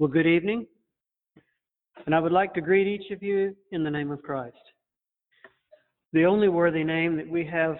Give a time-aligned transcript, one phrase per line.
[0.00, 0.66] Well, good evening.
[2.06, 4.56] And I would like to greet each of you in the name of Christ.
[6.14, 7.76] The only worthy name that we have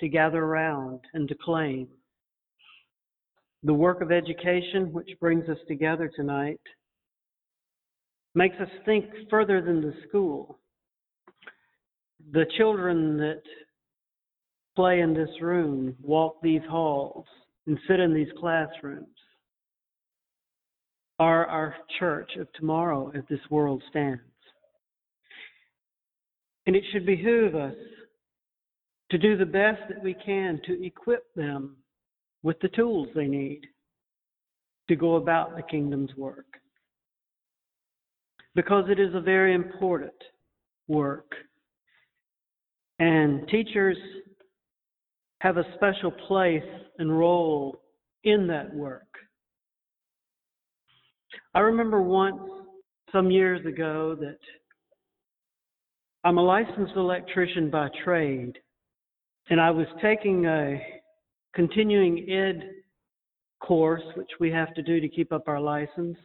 [0.00, 1.86] to gather around and to claim.
[3.62, 6.58] The work of education, which brings us together tonight,
[8.34, 10.58] makes us think further than the school.
[12.32, 13.42] The children that
[14.74, 17.26] play in this room, walk these halls,
[17.68, 19.06] and sit in these classrooms
[21.24, 24.20] are our church of tomorrow if this world stands.
[26.66, 27.74] And it should behoove us
[29.10, 31.76] to do the best that we can to equip them
[32.42, 33.62] with the tools they need
[34.88, 36.44] to go about the kingdom's work.
[38.54, 40.12] Because it is a very important
[40.88, 41.32] work.
[42.98, 43.96] And teachers
[45.40, 46.62] have a special place
[46.98, 47.80] and role
[48.24, 49.13] in that work.
[51.54, 52.40] I remember once,
[53.12, 54.38] some years ago, that
[56.24, 58.58] I'm a licensed electrician by trade,
[59.50, 60.80] and I was taking a
[61.54, 62.70] continuing ed
[63.60, 66.16] course, which we have to do to keep up our license.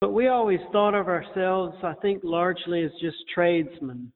[0.00, 4.12] But we always thought of ourselves, I think, largely as just tradesmen.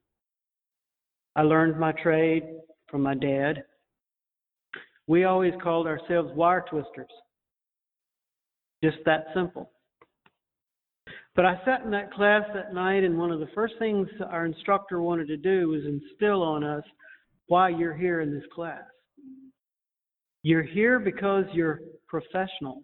[1.35, 2.43] I learned my trade
[2.89, 3.63] from my dad.
[5.07, 7.11] We always called ourselves wire twisters.
[8.83, 9.71] Just that simple.
[11.35, 14.45] But I sat in that class that night, and one of the first things our
[14.45, 16.83] instructor wanted to do was instill on us
[17.47, 18.83] why you're here in this class.
[20.43, 22.83] You're here because you're professionals.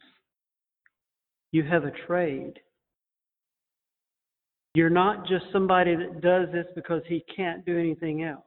[1.52, 2.60] You have a trade.
[4.73, 8.44] You're not just somebody that does this because he can't do anything else.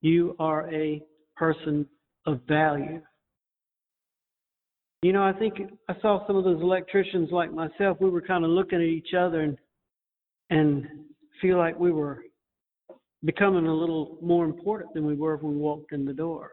[0.00, 1.00] You are a
[1.36, 1.86] person
[2.26, 3.00] of value.
[5.02, 7.98] You know, I think I saw some of those electricians like myself.
[8.00, 9.56] We were kind of looking at each other and
[10.50, 10.86] and
[11.40, 12.24] feel like we were
[13.24, 16.50] becoming a little more important than we were when we walked in the door.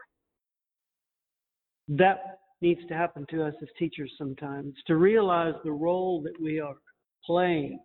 [1.88, 6.60] That needs to happen to us as teachers sometimes to realize the role that we
[6.60, 6.76] are
[7.24, 7.80] playing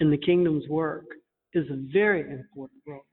[0.00, 1.04] in the kingdom's work
[1.52, 3.06] is a very important role.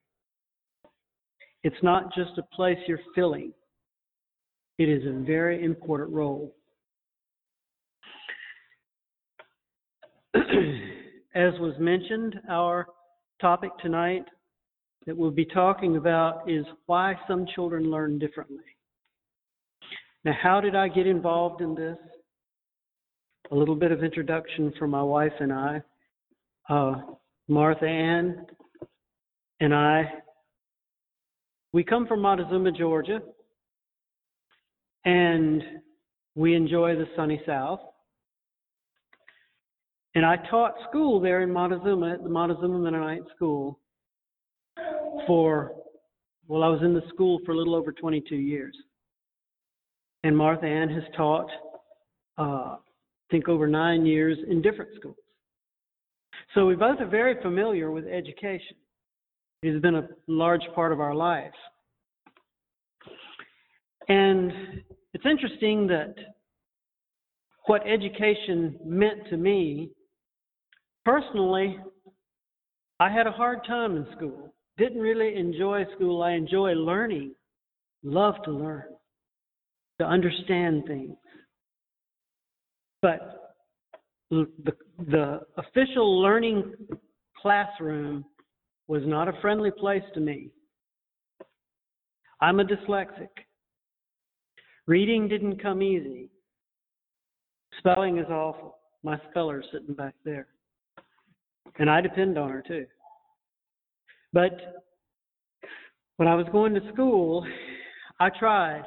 [1.63, 3.51] It's not just a place you're filling.
[4.77, 6.53] It is a very important role.
[11.35, 12.87] As was mentioned, our
[13.39, 14.25] topic tonight
[15.05, 18.63] that we'll be talking about is why some children learn differently.
[20.25, 21.97] Now, how did I get involved in this?
[23.51, 25.81] A little bit of introduction from my wife and I.
[26.69, 26.95] Uh,
[27.47, 28.45] Martha Ann
[29.61, 30.11] and I,
[31.71, 33.21] we come from Montezuma, Georgia,
[35.05, 35.63] and
[36.35, 37.79] we enjoy the sunny South.
[40.15, 43.79] And I taught school there in Montezuma, at the Montezuma Mennonite School,
[45.27, 45.73] for,
[46.47, 48.75] well, I was in the school for a little over 22 years.
[50.23, 51.49] And Martha Ann has taught,
[52.37, 52.77] uh, I
[53.29, 55.17] think, over nine years in different schools.
[56.53, 58.77] So we both are very familiar with education.
[59.61, 61.51] It has been a large part of our life.
[64.07, 64.51] And
[65.13, 66.15] it's interesting that
[67.65, 69.91] what education meant to me,
[71.07, 71.79] personally,
[72.99, 74.53] I had a hard time in school.
[74.77, 76.21] Didn't really enjoy school.
[76.21, 77.33] I enjoy learning,
[78.03, 78.83] love to learn,
[79.99, 81.15] to understand things.
[83.01, 83.55] But
[84.31, 84.47] the,
[84.97, 86.73] the official learning
[87.41, 88.25] classroom
[88.89, 90.49] was not a friendly place to me.
[92.41, 93.29] I'm a dyslexic.
[94.87, 96.29] Reading didn't come easy.
[97.77, 98.77] Spelling is awful.
[99.03, 100.47] My speller's sitting back there.
[101.79, 102.85] And I depend on her too.
[104.33, 104.85] But
[106.17, 107.45] when I was going to school,
[108.19, 108.83] I tried.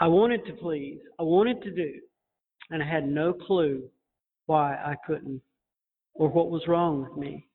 [0.00, 1.00] I wanted to please.
[1.18, 1.94] I wanted to do.
[2.70, 3.84] And I had no clue
[4.46, 5.40] why I couldn't
[6.14, 7.46] or what was wrong with me.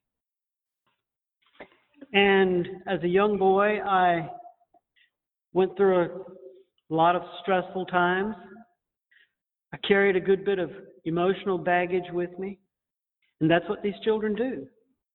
[2.14, 4.30] And as a young boy, I
[5.54, 6.26] went through
[6.90, 8.36] a lot of stressful times.
[9.74, 10.72] I carried a good bit of
[11.06, 12.60] emotional baggage with me.
[13.42, 14.68] And that's what these children do.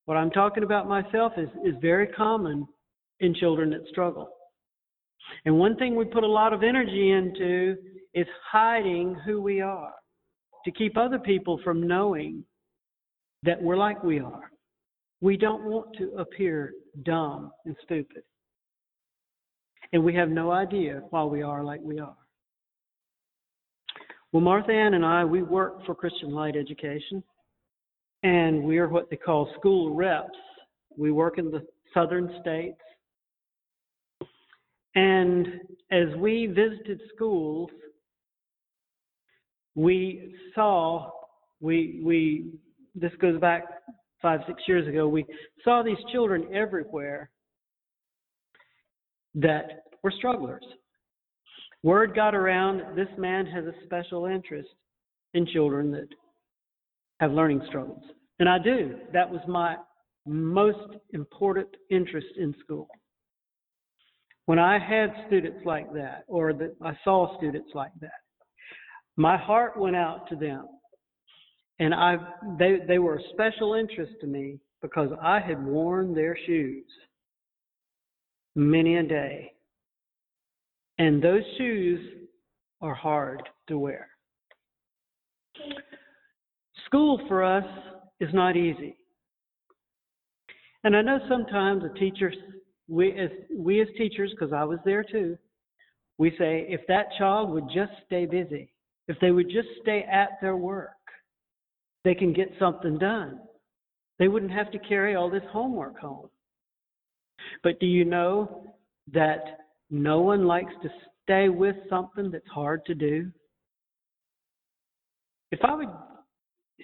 [0.05, 2.67] What I'm talking about myself is, is very common
[3.19, 4.29] in children that struggle.
[5.45, 7.75] And one thing we put a lot of energy into
[8.13, 9.93] is hiding who we are
[10.63, 12.43] to keep other people from knowing
[13.43, 14.51] that we're like we are.
[15.21, 16.73] We don't want to appear
[17.03, 18.23] dumb and stupid
[19.95, 22.17] and we have no idea why we are like we are.
[24.31, 27.23] Well, Martha Ann and I, we work for Christian Light Education,
[28.25, 30.35] and we are what they call school reps.
[30.97, 31.63] We work in the
[31.93, 32.81] southern states.
[34.95, 35.45] And
[35.91, 37.69] as we visited schools,
[39.75, 41.11] we saw,
[41.61, 42.53] we, we,
[42.95, 43.65] this goes back
[44.23, 45.23] five, six years ago, we
[45.63, 47.29] saw these children everywhere
[49.35, 50.65] that were strugglers.
[51.83, 54.69] Word got around this man has a special interest
[55.35, 56.07] in children that
[57.19, 58.03] have learning struggles.
[58.39, 58.95] And I do.
[59.13, 59.77] That was my
[60.25, 62.87] most important interest in school.
[64.45, 68.11] When I had students like that, or that I saw students like that,
[69.17, 70.67] my heart went out to them.
[71.79, 72.17] And I,
[72.59, 76.85] they, they were a special interest to me because I had worn their shoes
[78.55, 79.51] many a day.
[80.97, 81.99] And those shoes
[82.81, 84.07] are hard to wear.
[86.95, 87.65] School for us
[88.21, 88.95] is not easy.
[90.85, 92.31] And I know sometimes a teacher,
[92.87, 95.37] we as, we as teachers, because I was there too,
[96.17, 98.73] we say, if that child would just stay busy,
[99.09, 100.91] if they would just stay at their work,
[102.05, 103.41] they can get something done.
[104.17, 106.29] They wouldn't have to carry all this homework home.
[107.61, 108.73] But do you know
[109.11, 109.43] that
[109.89, 110.89] no one likes to
[111.23, 113.33] stay with something that's hard to do?
[115.51, 115.89] If I would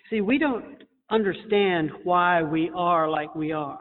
[0.09, 3.79] see, we don't understand why we are like we are.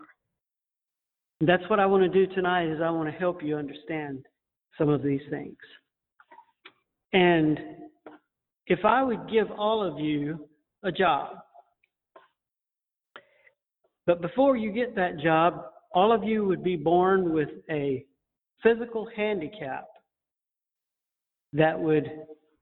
[1.40, 4.26] That's what I want to do tonight is I want to help you understand
[4.76, 5.56] some of these things.
[7.12, 7.58] And
[8.66, 10.48] if I would give all of you
[10.82, 11.36] a job,
[14.06, 18.04] but before you get that job, all of you would be born with a
[18.62, 19.86] physical handicap
[21.52, 22.10] that would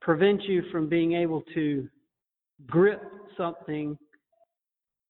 [0.01, 1.87] prevent you from being able to
[2.67, 3.01] grip
[3.37, 3.97] something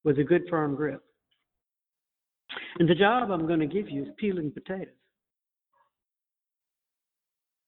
[0.04, 1.04] with a good firm grip.
[2.80, 4.94] And the job I'm going to give you is peeling potatoes.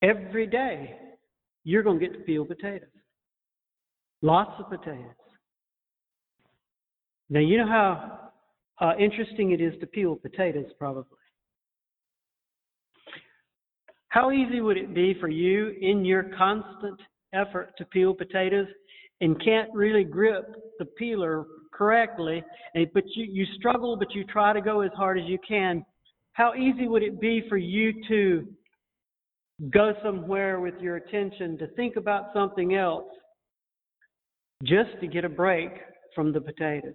[0.02, 0.96] Every day,
[1.64, 2.90] you're going to get to peel potatoes.
[4.22, 5.16] Lots of potatoes.
[7.30, 8.32] Now, you know how
[8.80, 11.18] uh, interesting it is to peel potatoes, probably.
[14.10, 17.00] How easy would it be for you in your constant
[17.34, 18.68] effort to peel potatoes
[19.22, 22.44] and can't really grip the peeler correctly,
[22.76, 25.86] and, but you, you struggle, but you try to go as hard as you can?
[26.34, 28.48] How easy would it be for you to
[29.70, 33.06] go somewhere with your attention to think about something else
[34.64, 35.70] just to get a break
[36.14, 36.94] from the potatoes?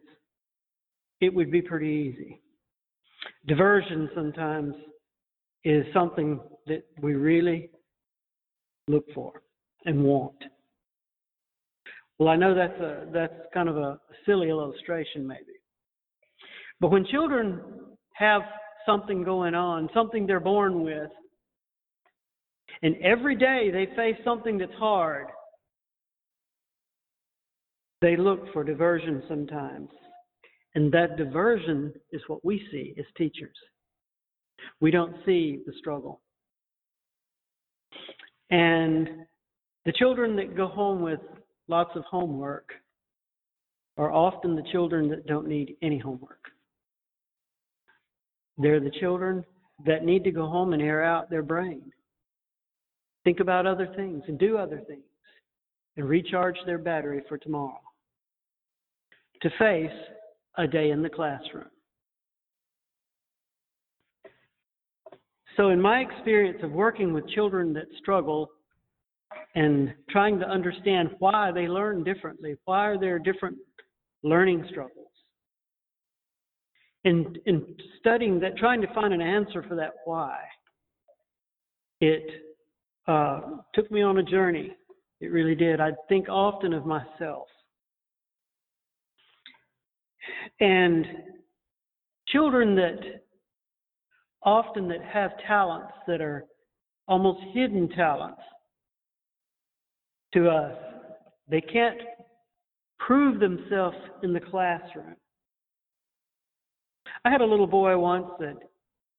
[1.20, 2.40] It would be pretty easy.
[3.46, 4.74] Diversion sometimes
[5.64, 7.70] is something that we really
[8.88, 9.42] look for
[9.84, 10.36] and want.
[12.18, 15.42] Well, I know that's a that's kind of a silly illustration maybe.
[16.80, 17.60] But when children
[18.14, 18.42] have
[18.86, 21.10] something going on, something they're born with,
[22.82, 25.26] and every day they face something that's hard,
[28.00, 29.88] they look for diversion sometimes.
[30.74, 33.56] And that diversion is what we see as teachers.
[34.80, 36.20] We don't see the struggle.
[38.50, 39.08] And
[39.86, 41.20] the children that go home with
[41.68, 42.70] lots of homework
[43.96, 46.50] are often the children that don't need any homework.
[48.58, 49.44] They're the children
[49.84, 51.92] that need to go home and air out their brain.
[53.24, 55.02] Think about other things and do other things
[55.96, 57.80] and recharge their battery for tomorrow.
[59.42, 59.90] To face
[60.56, 61.68] a day in the classroom.
[65.56, 68.50] So, in my experience of working with children that struggle
[69.56, 73.56] and trying to understand why they learn differently, why are there different
[74.22, 75.08] learning struggles,
[77.04, 77.64] And in
[77.98, 80.38] studying that, trying to find an answer for that why,
[82.00, 82.44] it
[83.08, 83.40] uh,
[83.74, 84.72] took me on a journey.
[85.20, 85.80] It really did.
[85.80, 87.46] I think often of myself.
[90.60, 91.06] And
[92.28, 92.98] children that
[94.42, 96.44] often that have talents that are
[97.08, 98.42] almost hidden talents
[100.36, 100.76] to us.
[101.48, 101.98] They can't
[102.98, 105.16] prove themselves in the classroom.
[107.24, 108.56] I had a little boy once that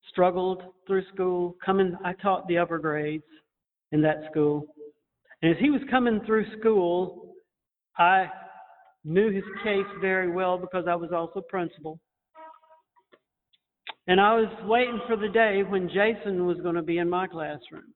[0.09, 3.23] struggled through school, coming I taught the upper grades
[3.91, 4.65] in that school.
[5.41, 7.33] And as he was coming through school,
[7.97, 8.27] I
[9.03, 11.99] knew his case very well because I was also principal.
[14.07, 17.27] And I was waiting for the day when Jason was going to be in my
[17.27, 17.93] classroom.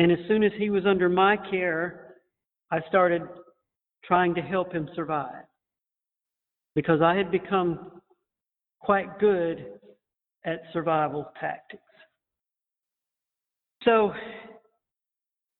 [0.00, 2.14] And as soon as he was under my care,
[2.70, 3.20] I started
[4.02, 5.44] trying to help him survive
[6.74, 8.00] because I had become
[8.80, 9.66] quite good
[10.46, 11.82] at survival tactics.
[13.84, 14.14] So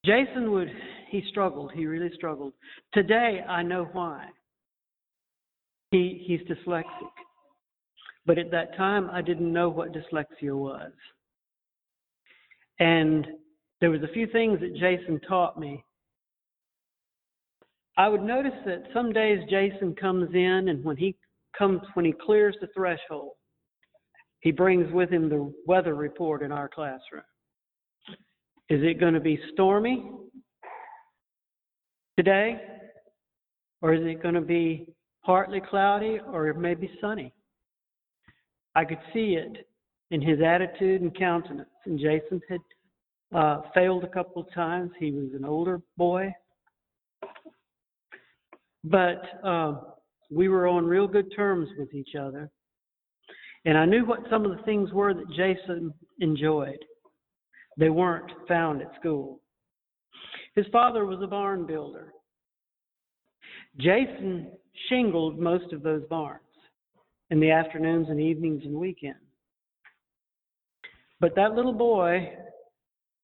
[0.06, 0.72] Jason would,
[1.10, 1.72] he struggled.
[1.74, 2.54] He really struggled.
[2.94, 4.24] Today, I know why.
[5.90, 6.84] He, he's dyslexic.
[8.24, 10.92] But at that time, I didn't know what dyslexia was.
[12.78, 13.26] And
[13.80, 15.84] there was a few things that Jason taught me.
[17.96, 21.16] I would notice that some days Jason comes in, and when he
[21.56, 23.32] comes, when he clears the threshold,
[24.40, 27.22] he brings with him the weather report in our classroom.
[28.68, 30.10] Is it going to be stormy
[32.16, 32.60] today?
[33.82, 34.88] Or is it going to be
[35.24, 37.32] partly cloudy or maybe sunny?
[38.74, 39.66] I could see it
[40.10, 41.68] in his attitude and countenance.
[41.86, 42.60] And Jason had
[43.34, 44.90] uh, failed a couple of times.
[44.98, 46.32] He was an older boy.
[48.84, 49.80] But uh,
[50.30, 52.50] we were on real good terms with each other.
[53.64, 56.78] And I knew what some of the things were that Jason enjoyed.
[57.76, 59.40] They weren't found at school.
[60.54, 62.12] His father was a barn builder.
[63.78, 64.50] Jason
[64.88, 66.40] shingled most of those barns
[67.30, 69.18] in the afternoons and evenings and weekends.
[71.20, 72.30] But that little boy,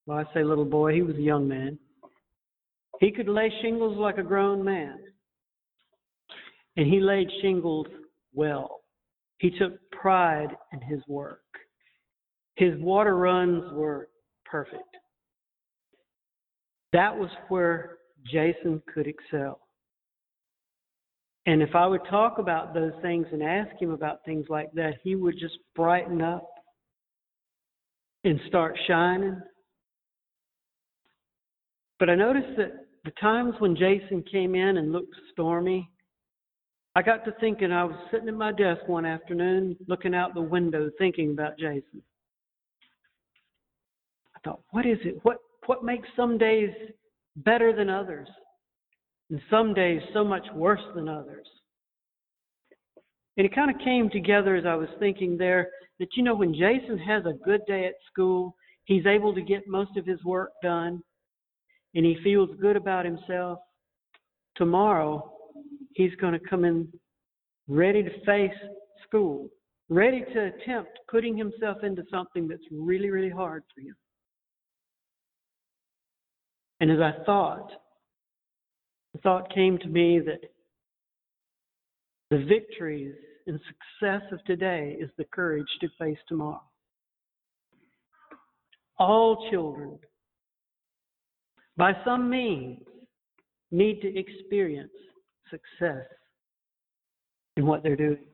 [0.06, 1.78] well, I say little boy, he was a young man.
[3.00, 4.98] He could lay shingles like a grown man.
[6.76, 7.86] And he laid shingles
[8.32, 8.80] well.
[9.38, 11.40] He took pride in his work.
[12.54, 14.08] His water runs were
[14.44, 14.82] perfect.
[16.92, 17.98] That was where
[18.30, 19.60] Jason could excel.
[21.46, 24.94] And if I would talk about those things and ask him about things like that,
[25.02, 26.48] he would just brighten up
[28.24, 29.40] and start shining.
[31.98, 35.88] But I noticed that the times when Jason came in and looked stormy,
[36.94, 40.40] I got to thinking I was sitting at my desk one afternoon looking out the
[40.40, 42.02] window thinking about Jason
[44.34, 45.18] I thought, what is it?
[45.22, 46.70] What what makes some days
[47.36, 48.28] better than others?
[49.30, 51.46] And some days so much worse than others.
[53.36, 56.54] And it kind of came together as I was thinking there that, you know, when
[56.54, 60.50] Jason has a good day at school, he's able to get most of his work
[60.62, 61.02] done
[61.96, 63.58] and he feels good about himself.
[64.54, 65.32] Tomorrow,
[65.94, 66.86] he's going to come in
[67.68, 68.56] ready to face
[69.04, 69.48] school,
[69.88, 73.96] ready to attempt putting himself into something that's really, really hard for him.
[76.80, 77.70] And as I thought,
[79.14, 80.40] the thought came to me that
[82.30, 83.14] the victories
[83.46, 86.60] and success of today is the courage to face tomorrow.
[88.98, 89.98] All children,
[91.76, 92.80] by some means,
[93.70, 94.92] need to experience
[95.50, 96.06] success
[97.56, 98.24] in what they're doing.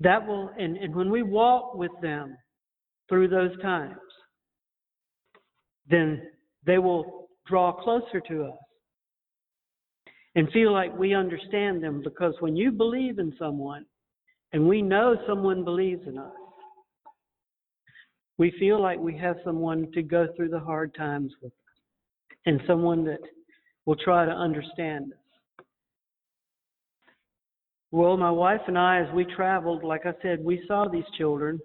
[0.00, 2.36] That will, and, and when we walk with them
[3.08, 3.96] through those times,
[5.88, 6.22] then
[6.64, 8.58] they will draw closer to us
[10.34, 13.84] and feel like we understand them because when you believe in someone
[14.52, 16.32] and we know someone believes in us,
[18.38, 21.52] we feel like we have someone to go through the hard times with
[22.46, 23.20] and someone that
[23.86, 25.18] will try to understand us.
[27.90, 31.60] Well, my wife and I, as we traveled, like I said, we saw these children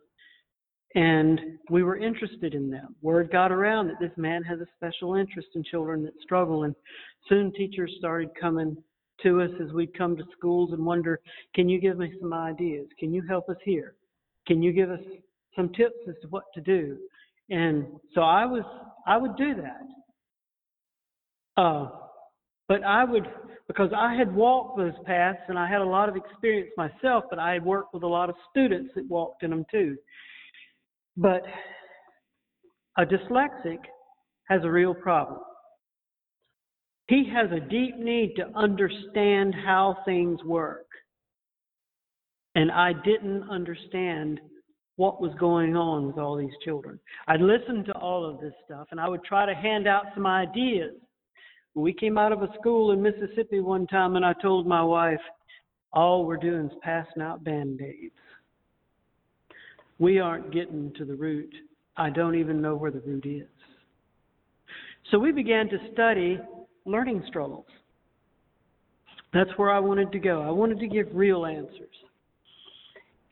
[0.96, 2.96] and we were interested in them.
[3.02, 6.74] Word got around that this man has a special interest in children that struggle, and
[7.30, 8.76] soon teachers started coming
[9.24, 11.20] to us as we'd come to schools and wonder,
[11.54, 12.88] can you give me some ideas?
[13.00, 13.96] Can you help us here?
[14.48, 15.00] Can you give us
[15.58, 16.98] some tips as to what to do?
[17.50, 18.64] And so I was,
[19.06, 21.62] I would do that.
[21.62, 21.90] Uh,
[22.68, 23.28] but I would,
[23.68, 27.40] because I had walked those paths and I had a lot of experience myself, but
[27.40, 29.98] I had worked with a lot of students that walked in them too.
[31.18, 31.44] But
[32.98, 33.80] a dyslexic
[34.50, 35.40] has a real problem.
[37.08, 40.86] He has a deep need to understand how things work.
[42.56, 44.40] And I didn't understand
[44.98, 47.00] what was going on with all these children.
[47.28, 50.28] I'd listen to all of this stuff and I would try to hand out some
[50.28, 50.94] ideas.
[51.74, 55.22] We came out of a school in Mississippi one time and I told my wife,
[55.94, 58.14] all we're doing is passing out band aids
[60.00, 61.54] we aren't getting to the root.
[61.96, 63.48] I don't even know where the root is.
[65.12, 66.40] So we began to study
[66.86, 67.66] learning struggles.
[69.34, 70.42] That's where I wanted to go.
[70.42, 71.96] I wanted to give real answers.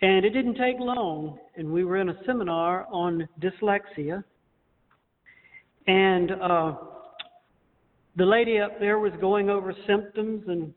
[0.02, 4.24] And it didn't take long, and we were in a seminar on dyslexia.
[5.88, 6.74] And uh,
[8.16, 10.74] the lady up there was going over symptoms and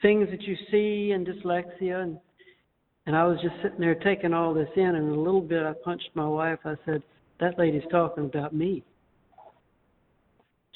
[0.00, 2.18] things that you see in dyslexia and
[3.08, 5.62] and I was just sitting there taking all this in and in a little bit
[5.62, 6.58] I punched my wife.
[6.66, 7.02] I said,
[7.40, 8.84] That lady's talking about me.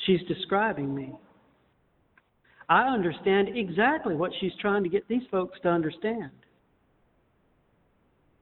[0.06, 1.12] She's describing me.
[2.68, 6.30] I understand exactly what she's trying to get these folks to understand.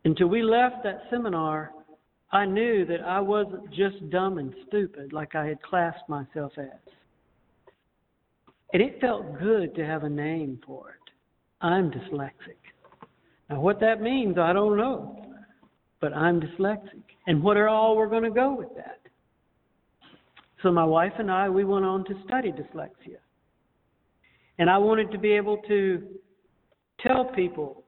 [0.05, 1.73] Until we left that seminar,
[2.33, 6.93] I knew that I wasn't just dumb and stupid like I had classed myself as.
[8.73, 11.11] And it felt good to have a name for it.
[11.61, 12.57] I'm dyslexic.
[13.49, 15.17] Now, what that means, I don't know.
[16.01, 17.03] But I'm dyslexic.
[17.27, 19.01] And what are all we're going to go with that?
[20.63, 23.19] So, my wife and I, we went on to study dyslexia.
[24.61, 26.03] And I wanted to be able to
[27.01, 27.83] tell people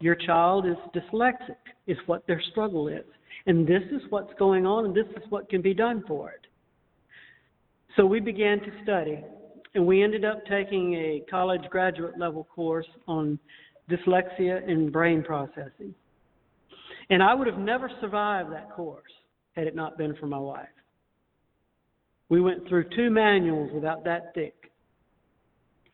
[0.00, 1.54] your child is dyslexic,
[1.86, 3.04] is what their struggle is.
[3.46, 6.40] And this is what's going on, and this is what can be done for it.
[7.96, 9.24] So we began to study,
[9.76, 13.38] and we ended up taking a college graduate level course on
[13.88, 15.94] dyslexia and brain processing.
[17.10, 19.12] And I would have never survived that course
[19.52, 20.66] had it not been for my wife.
[22.28, 24.57] We went through two manuals about that thick.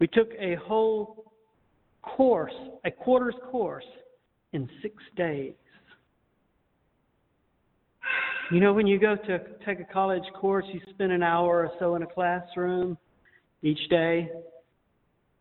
[0.01, 1.33] We took a whole
[2.03, 2.53] course,
[2.85, 3.85] a quarter's course,
[4.53, 5.55] in six days.
[8.51, 11.71] You know, when you go to take a college course, you spend an hour or
[11.79, 12.99] so in a classroom
[13.63, 14.31] each day.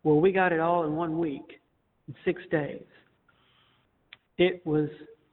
[0.02, 1.60] Well, we got it all in one week,
[2.08, 2.82] in six days.
[4.38, 4.88] It was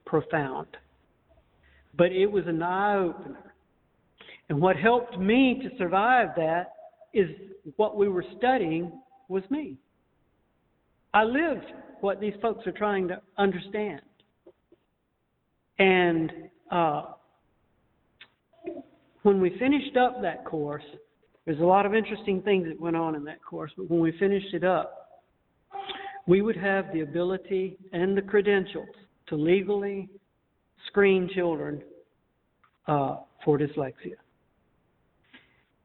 [0.05, 0.67] profound.
[1.97, 3.53] But it was an eye opener.
[4.49, 6.73] And what helped me to survive that
[7.13, 7.29] is
[7.77, 8.91] what we were studying
[9.31, 9.77] was me.
[11.13, 11.65] I lived
[12.01, 14.01] what these folks are trying to understand.
[15.79, 16.31] And
[16.69, 17.03] uh,
[19.23, 20.83] when we finished up that course,
[21.45, 24.11] there's a lot of interesting things that went on in that course, but when we
[24.19, 25.21] finished it up,
[26.27, 28.87] we would have the ability and the credentials
[29.27, 30.07] to legally
[30.87, 31.81] screen children
[32.87, 34.15] uh, for dyslexia.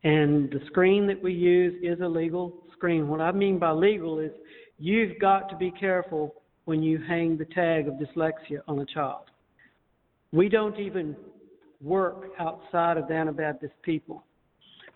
[0.05, 3.09] And the screen that we use is a legal screen.
[3.09, 4.31] What I mean by legal is
[4.79, 6.35] you've got to be careful
[6.65, 9.25] when you hang the tag of dyslexia on a child.
[10.33, 11.17] We don't even
[11.81, 14.25] work outside of the Anabaptist people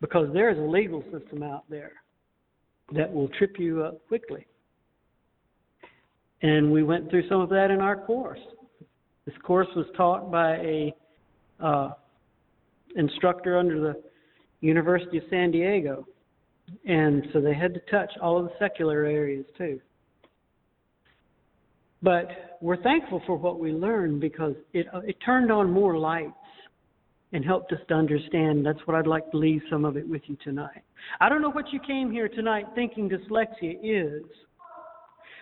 [0.00, 1.92] because there is a legal system out there
[2.92, 4.46] that will trip you up quickly.
[6.42, 8.40] And we went through some of that in our course.
[9.26, 10.94] This course was taught by a
[11.60, 11.90] uh,
[12.96, 14.02] instructor under the
[14.60, 16.06] University of San Diego,
[16.86, 19.80] and so they had to touch all of the secular areas too.
[22.02, 26.32] But we're thankful for what we learned because it uh, it turned on more lights
[27.32, 28.64] and helped us to understand.
[28.64, 30.82] That's what I'd like to leave some of it with you tonight.
[31.20, 34.24] I don't know what you came here tonight thinking dyslexia is.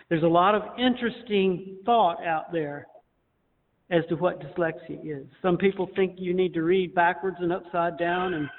[0.09, 2.87] There's a lot of interesting thought out there
[3.91, 5.25] as to what dyslexia is.
[5.41, 8.49] Some people think you need to read backwards and upside down and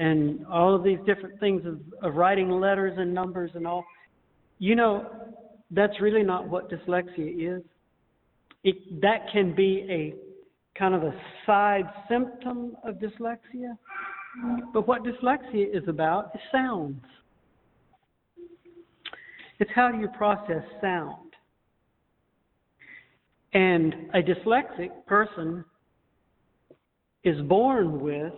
[0.00, 3.84] and all of these different things of, of writing letters and numbers and all.
[4.58, 5.06] You know,
[5.70, 7.62] that's really not what dyslexia is.
[8.64, 10.14] It that can be a
[10.78, 11.12] kind of a
[11.44, 13.76] side symptom of dyslexia.
[14.72, 17.02] But what dyslexia is about is sounds.
[19.58, 21.34] It's how do you process sound.
[23.52, 25.62] And a dyslexic person
[27.22, 28.32] is born with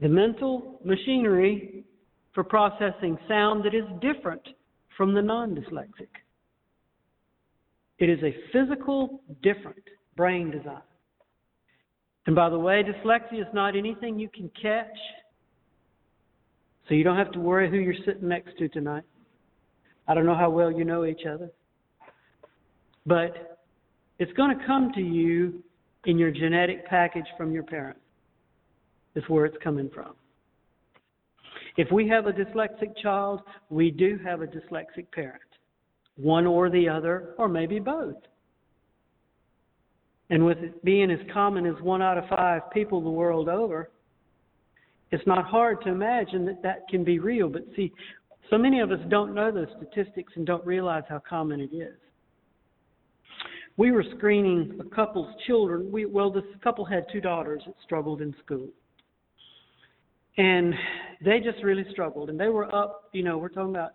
[0.00, 1.84] the mental machinery
[2.34, 4.42] for processing sound that is different
[4.96, 6.08] from the non dyslexic.
[7.98, 9.82] It is a physical, different
[10.16, 10.82] brain design.
[12.26, 14.86] And by the way, dyslexia is not anything you can catch,
[16.86, 19.04] so you don't have to worry who you're sitting next to tonight.
[20.06, 21.50] I don't know how well you know each other,
[23.04, 23.58] but
[24.18, 25.62] it's going to come to you
[26.06, 28.00] in your genetic package from your parents,
[29.18, 30.14] is where it's coming from.
[31.76, 35.42] If we have a dyslexic child, we do have a dyslexic parent,
[36.16, 38.16] one or the other, or maybe both.
[40.30, 43.90] And with it being as common as one out of five people the world over,
[45.10, 47.48] it's not hard to imagine that that can be real.
[47.48, 47.92] But see,
[48.50, 51.96] so many of us don't know those statistics and don't realize how common it is.
[53.76, 55.90] We were screening a couple's children.
[55.90, 58.68] We, well, this couple had two daughters that struggled in school.
[60.36, 60.74] And
[61.24, 62.30] they just really struggled.
[62.30, 63.92] And they were up, you know, we're talking about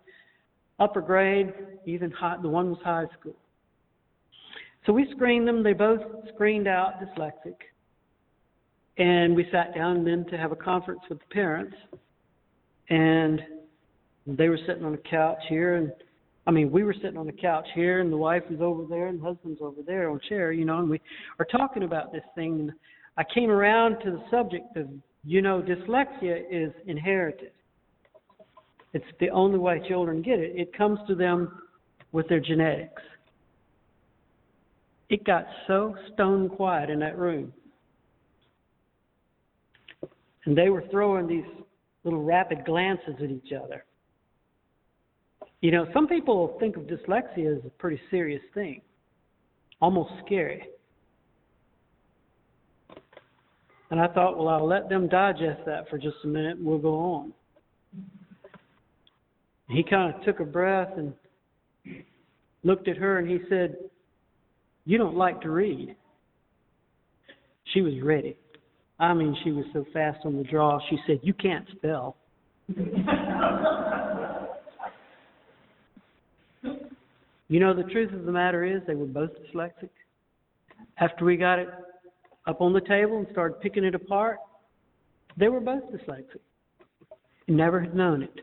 [0.78, 1.52] upper grade,
[1.86, 3.36] even high, the one was high school.
[4.86, 5.62] So we screened them.
[5.62, 6.00] They both
[6.34, 7.56] screened out dyslexic.
[8.98, 11.76] And we sat down then to have a conference with the parents.
[12.90, 13.40] And
[14.26, 15.92] they were sitting on a couch here and
[16.46, 19.06] I mean, we were sitting on the couch here, and the wife was over there,
[19.06, 21.00] and the husband's over there on a chair, you know, and we
[21.38, 22.60] are talking about this thing.
[22.60, 22.72] And
[23.16, 24.88] I came around to the subject of,
[25.24, 27.52] you know, dyslexia is inherited.
[28.92, 30.52] It's the only way children get it.
[30.54, 31.60] It comes to them
[32.12, 33.02] with their genetics.
[35.08, 37.52] It got so stone quiet in that room.
[40.44, 41.44] And they were throwing these
[42.04, 43.84] little rapid glances at each other.
[45.60, 48.82] You know, some people think of dyslexia as a pretty serious thing,
[49.80, 50.64] almost scary.
[53.94, 56.78] And I thought, well, I'll let them digest that for just a minute and we'll
[56.78, 57.32] go on.
[59.68, 61.14] He kind of took a breath and
[62.64, 63.76] looked at her and he said,
[64.84, 65.94] You don't like to read.
[67.72, 68.36] She was ready.
[68.98, 72.16] I mean, she was so fast on the draw, she said, You can't spell.
[77.46, 79.90] You know, the truth of the matter is they were both dyslexic.
[80.98, 81.68] After we got it
[82.46, 84.38] up on the table and started picking it apart,
[85.36, 86.40] they were both dyslexic.
[87.48, 88.40] Never had known it.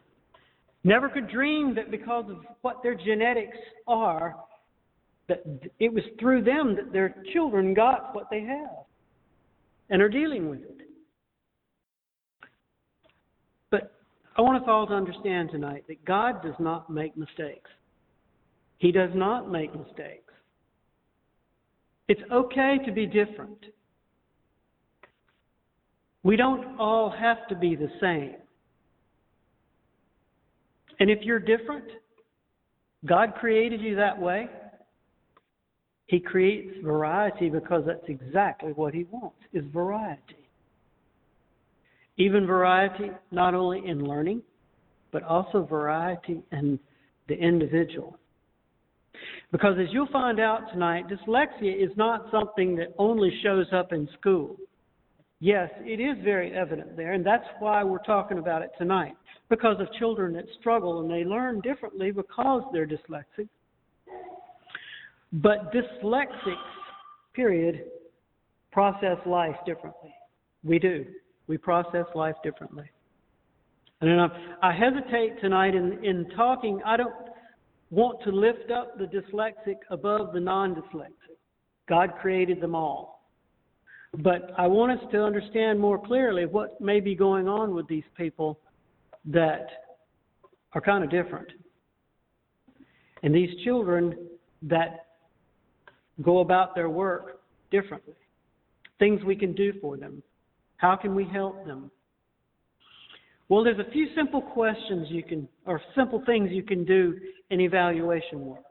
[0.83, 4.35] Never could dream that because of what their genetics are,
[5.27, 5.43] that
[5.79, 8.85] it was through them that their children got what they have
[9.89, 10.81] and are dealing with it.
[13.69, 13.93] But
[14.35, 17.69] I want us all to understand tonight that God does not make mistakes.
[18.79, 20.33] He does not make mistakes.
[22.07, 23.63] It's okay to be different.
[26.23, 28.35] We don't all have to be the same.
[30.99, 31.85] And if you're different,
[33.05, 34.47] God created you that way.
[36.05, 40.35] He creates variety because that's exactly what he wants is variety.
[42.17, 44.41] Even variety not only in learning,
[45.11, 46.79] but also variety in
[47.27, 48.17] the individual.
[49.51, 54.07] Because as you'll find out tonight, dyslexia is not something that only shows up in
[54.19, 54.55] school.
[55.43, 59.15] Yes, it is very evident there, and that's why we're talking about it tonight.
[59.49, 63.49] Because of children that struggle and they learn differently because they're dyslexic.
[65.33, 66.55] But dyslexics,
[67.33, 67.85] period,
[68.71, 70.13] process life differently.
[70.63, 71.05] We do.
[71.47, 72.85] We process life differently.
[74.01, 77.13] And I hesitate tonight in, in talking, I don't
[77.89, 81.35] want to lift up the dyslexic above the non dyslexic.
[81.89, 83.20] God created them all.
[84.17, 88.03] But I want us to understand more clearly what may be going on with these
[88.17, 88.59] people
[89.25, 89.67] that
[90.73, 91.47] are kind of different.
[93.23, 94.15] And these children
[94.63, 95.05] that
[96.21, 98.15] go about their work differently.
[98.99, 100.21] Things we can do for them.
[100.77, 101.89] How can we help them?
[103.49, 107.17] Well, there's a few simple questions you can, or simple things you can do
[107.49, 108.63] in evaluation work.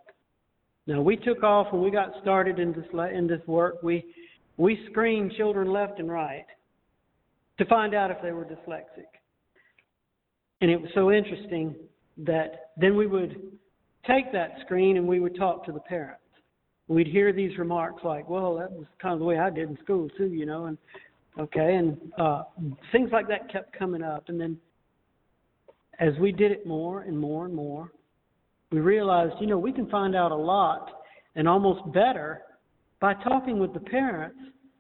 [0.87, 3.83] Now, we took off when we got started in this in this work.
[3.83, 4.05] We
[4.61, 6.45] we screened children left and right
[7.57, 9.09] to find out if they were dyslexic,
[10.61, 11.75] and it was so interesting
[12.19, 13.53] that then we would
[14.07, 16.21] take that screen and we would talk to the parents.
[16.89, 19.79] We'd hear these remarks like, "Well, that was kind of the way I did in
[19.83, 20.77] school too," you know, and
[21.39, 22.43] okay, and uh,
[22.93, 24.59] things like that kept coming up, and then
[26.01, 27.93] as we did it more and more and more,
[28.71, 30.91] we realized, you know, we can find out a lot
[31.35, 32.43] and almost better
[33.01, 34.39] by talking with the parents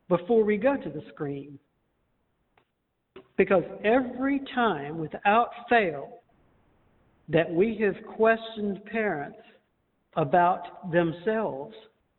[0.09, 1.59] before we go to the screen.
[3.37, 6.21] Because every time, without fail,
[7.29, 9.39] that we have questioned parents
[10.17, 11.75] about themselves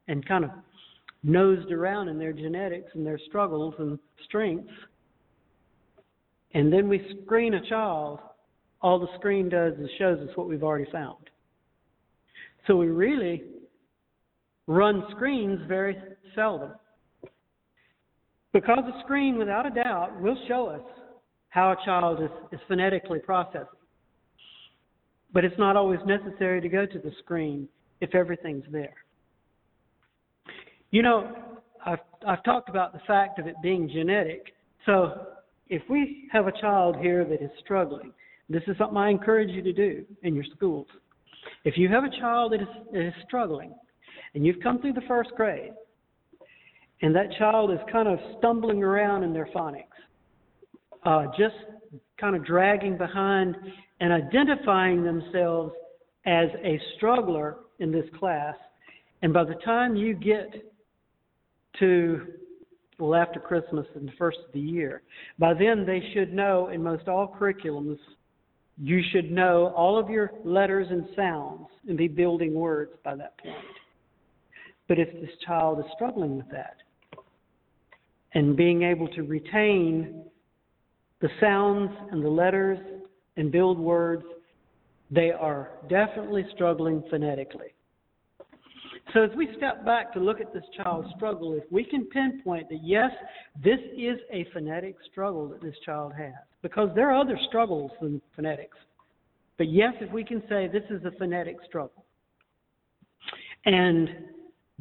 [0.08, 0.52] and kind of
[1.24, 4.72] nosed around in their genetics and their struggles and strengths,
[6.54, 8.20] and then we screen a child
[8.82, 11.30] all the screen does is shows us what we've already found.
[12.68, 13.44] So we really
[14.68, 15.98] run screens very
[16.36, 16.72] seldom.
[18.54, 20.82] Because a screen, without a doubt, will show us
[21.50, 23.68] how a child is, is phonetically processing.
[25.34, 27.68] But it's not always necessary to go to the screen
[28.02, 28.96] if everything's there.
[30.92, 31.34] You know,
[31.86, 34.54] I've, I've talked about the fact of it being genetic.
[34.86, 35.28] So
[35.70, 38.12] if we have a child here that is struggling,
[38.50, 40.88] this is something I encourage you to do in your schools.
[41.64, 43.74] If you have a child that is, that is struggling
[44.34, 45.74] and you've come through the first grade
[47.02, 49.86] and that child is kind of stumbling around in their phonics,
[51.04, 51.56] uh, just
[52.20, 53.56] kind of dragging behind
[54.00, 55.74] and identifying themselves
[56.26, 58.56] as a struggler in this class,
[59.24, 60.54] and by the time you get
[61.80, 62.22] to
[63.00, 65.02] well, after Christmas and the first of the year.
[65.40, 67.98] By then, they should know in most all curriculums,
[68.78, 73.40] you should know all of your letters and sounds and be building words by that
[73.40, 73.56] point.
[74.92, 76.76] But if this child is struggling with that
[78.34, 80.26] and being able to retain
[81.22, 82.78] the sounds and the letters
[83.38, 84.26] and build words,
[85.10, 87.74] they are definitely struggling phonetically.
[89.14, 92.68] So, as we step back to look at this child's struggle, if we can pinpoint
[92.68, 93.12] that yes,
[93.64, 98.22] this is a phonetic struggle that this child has, because there are other struggles than
[98.36, 98.78] phonetics.
[99.58, 102.04] But yes, if we can say this is a phonetic struggle,
[103.64, 104.10] and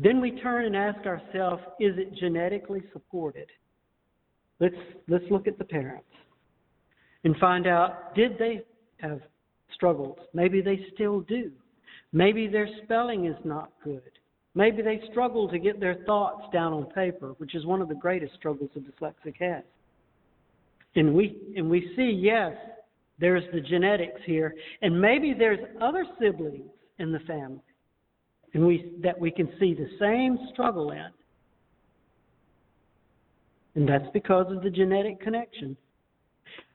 [0.03, 3.49] then we turn and ask ourselves, is it genetically supported?
[4.59, 4.75] Let's
[5.09, 6.07] let's look at the parents
[7.25, 8.63] and find out did they
[8.99, 9.21] have
[9.75, 10.19] struggles?
[10.33, 11.53] Maybe they still do.
[12.13, 14.11] Maybe their spelling is not good.
[14.55, 17.95] Maybe they struggle to get their thoughts down on paper, which is one of the
[17.95, 19.63] greatest struggles a dyslexic has.
[20.97, 22.53] And we and we see, yes,
[23.19, 27.61] there's the genetics here, and maybe there's other siblings in the family,
[28.55, 31.09] and we that we can see the same struggle in.
[33.77, 35.77] And that's because of the genetic connection.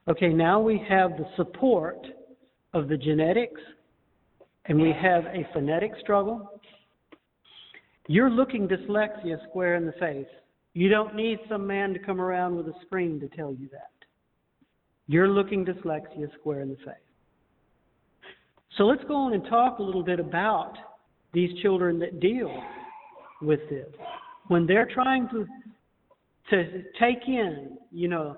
[0.08, 1.98] Okay, now we have the support
[2.74, 3.60] of the genetics,
[4.66, 6.62] and we have a phonetic struggle.
[8.08, 10.28] You're looking dyslexia square in the face.
[10.74, 13.90] You don't need some man to come around with a screen to tell you that.
[15.08, 16.96] You're looking dyslexia square in the face.
[18.78, 20.74] So let's go on and talk a little bit about
[21.36, 22.52] these children that deal
[23.42, 23.88] with this.
[24.48, 25.46] When they're trying to
[26.50, 28.38] to take in, you know,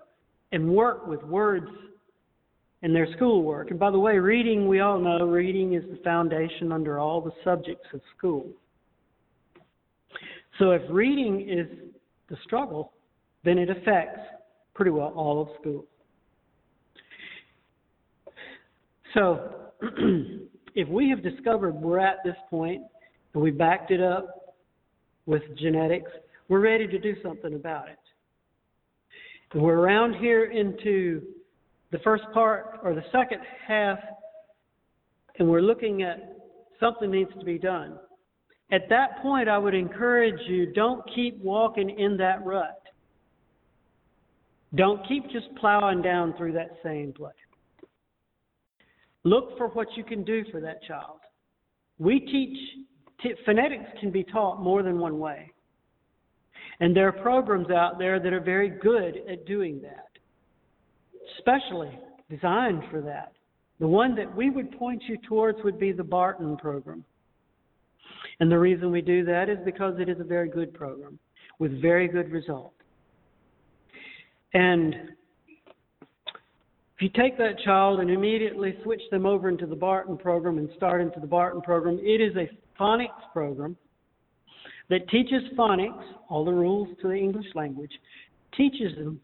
[0.51, 1.67] and work with words
[2.81, 3.69] in their schoolwork.
[3.69, 7.33] And by the way, reading, we all know reading is the foundation under all the
[7.43, 8.45] subjects of school.
[10.57, 11.67] So if reading is
[12.29, 12.93] the struggle,
[13.43, 14.21] then it affects
[14.73, 15.85] pretty well all of school.
[19.13, 19.71] So
[20.75, 22.81] if we have discovered we're at this point
[23.33, 24.55] and we backed it up
[25.25, 26.11] with genetics,
[26.47, 27.99] we're ready to do something about it.
[29.53, 31.21] And we're around here into
[31.91, 33.99] the first part or the second half,
[35.39, 36.37] and we're looking at
[36.79, 37.97] something needs to be done.
[38.71, 42.81] At that point, I would encourage you don't keep walking in that rut.
[44.75, 47.33] Don't keep just plowing down through that same place.
[49.27, 51.19] Look for what you can do for that child.
[51.99, 52.57] We teach,
[53.45, 55.51] phonetics can be taught more than one way.
[56.79, 60.07] And there are programs out there that are very good at doing that,
[61.39, 63.33] specially designed for that.
[63.81, 67.03] The one that we would point you towards would be the Barton program.
[68.39, 71.19] And the reason we do that is because it is a very good program
[71.59, 72.75] with very good results.
[74.53, 74.95] And
[76.97, 80.67] if you take that child and immediately switch them over into the Barton program and
[80.75, 82.49] start into the Barton program, it is a
[82.81, 83.77] phonics program
[84.89, 87.91] that teaches phonics, all the rules to the English language,
[88.55, 89.21] teaches them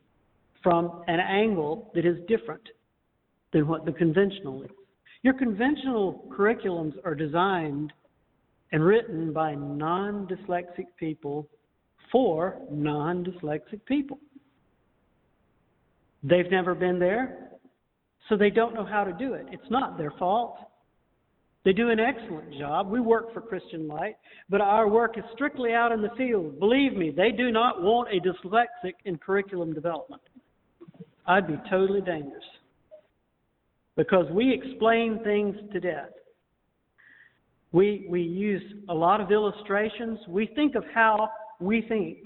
[0.62, 2.62] from an angle that is different
[3.54, 4.70] than what the conventional is.
[5.24, 7.92] Your conventional curriculums are designed
[8.72, 11.48] and written by non dyslexic people
[12.12, 14.20] for non dyslexic people.
[16.22, 17.53] They've never been there,
[18.30, 19.46] so they don't know how to do it.
[19.52, 20.58] It's not their fault.
[21.66, 22.90] They do an excellent job.
[22.90, 24.18] We work for Christian Light,
[24.50, 26.60] but our work is strictly out in the field.
[26.60, 30.22] Believe me, they do not want a dyslexic in curriculum development.
[31.26, 32.44] I'd be totally dangerous
[33.96, 36.10] because we explain things to death.
[37.72, 40.20] We, we use a lot of illustrations.
[40.28, 42.18] We think of how we think.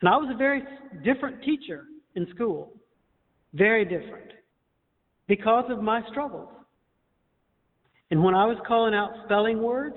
[0.00, 0.62] And I was a very
[1.02, 2.74] different teacher in school,
[3.54, 4.32] very different,
[5.32, 6.50] because of my struggles.
[8.10, 9.96] And when I was calling out spelling words,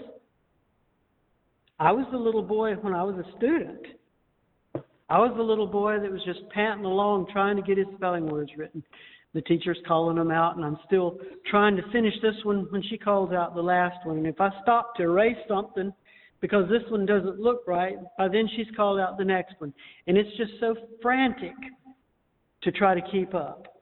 [1.78, 3.82] I was the little boy when I was a student.
[5.10, 8.28] I was the little boy that was just panting along trying to get his spelling
[8.28, 8.82] words written.
[9.34, 11.20] The teacher's calling them out, and I'm still
[11.52, 14.16] trying to finish this one when she calls out the last one.
[14.16, 15.92] And if I stop to erase something
[16.40, 19.74] because this one doesn't look right, by then she's called out the next one.
[20.08, 21.56] And it's just so frantic
[22.62, 23.75] to try to keep up.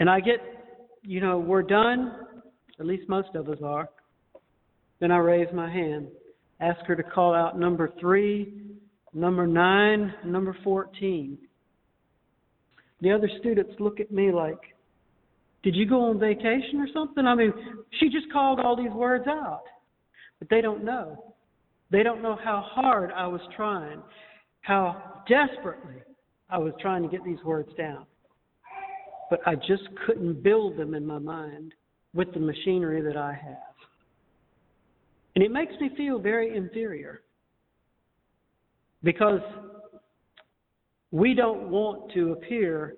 [0.00, 0.40] And I get,
[1.02, 2.12] you know, we're done,
[2.80, 3.90] at least most of us are.
[4.98, 6.08] Then I raise my hand,
[6.58, 8.62] ask her to call out number three,
[9.12, 11.36] number nine, number 14.
[13.02, 14.58] The other students look at me like,
[15.62, 17.26] Did you go on vacation or something?
[17.26, 17.52] I mean,
[17.98, 19.64] she just called all these words out.
[20.38, 21.34] But they don't know.
[21.90, 24.02] They don't know how hard I was trying.
[24.62, 26.02] how desperately
[26.48, 28.06] I was trying to get these words down.
[29.30, 31.72] But I just couldn't build them in my mind
[32.12, 33.56] with the machinery that I have.
[35.34, 37.22] And it makes me feel very inferior
[39.02, 39.40] because
[41.12, 42.96] we don't want to appear,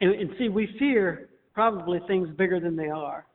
[0.00, 3.26] and, and see, we fear probably things bigger than they are,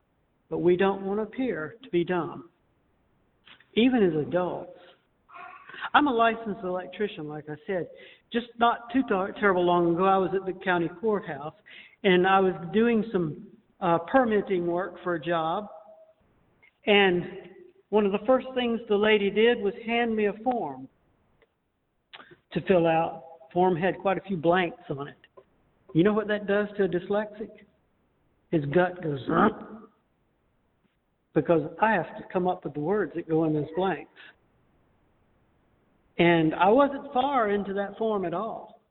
[0.49, 2.49] but we don't want to appear to be dumb,
[3.75, 4.77] even as adults.
[5.93, 7.87] I'm a licensed electrician, like I said.
[8.31, 9.01] Just not too
[9.39, 11.53] terrible long ago, I was at the county courthouse,
[12.03, 13.38] and I was doing some
[13.81, 15.67] uh, permitting work for a job,
[16.85, 17.23] and
[17.89, 20.88] one of the first things the lady did was hand me a form
[22.53, 23.23] to fill out.
[23.53, 25.15] Form had quite a few blanks on it.
[25.93, 27.49] You know what that does to a dyslexic?
[28.51, 29.49] His gut goes, huh?
[31.33, 34.12] Because I have to come up with the words that go in those blanks.
[36.17, 38.81] And I wasn't far into that form at all.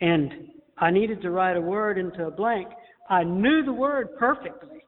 [0.00, 2.68] And I needed to write a word into a blank.
[3.08, 4.84] I knew the word perfectly,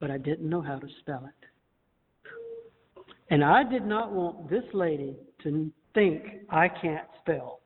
[0.00, 3.02] but I didn't know how to spell it.
[3.30, 7.60] And I did not want this lady to think I can't spell.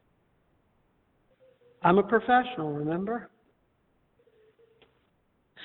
[1.83, 3.31] I'm a professional, remember?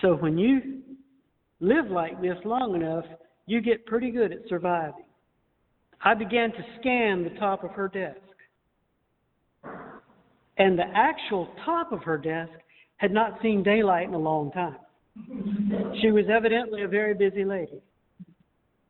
[0.01, 0.81] So when you
[1.59, 3.05] live like this long enough,
[3.47, 5.05] you get pretty good at surviving.
[6.01, 8.19] I began to scan the top of her desk.
[10.57, 12.53] And the actual top of her desk
[12.97, 14.77] had not seen daylight in a long time.
[16.01, 17.81] She was evidently a very busy lady.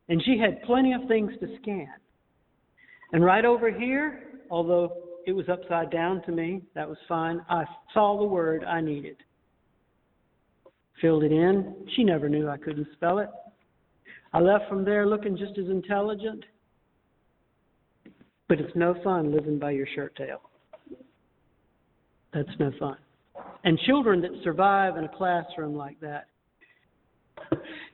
[0.08, 1.92] And she had plenty of things to scan.
[3.12, 4.92] And right over here, although
[5.26, 9.16] it was upside down to me, that was fine, I saw the word I needed.
[11.00, 11.74] Filled it in.
[11.94, 13.28] She never knew I couldn't spell it.
[14.32, 16.44] I left from there looking just as intelligent,
[18.48, 20.40] but it's no fun living by your shirt tail.
[22.36, 22.98] That's no fun.
[23.64, 26.26] And children that survive in a classroom like that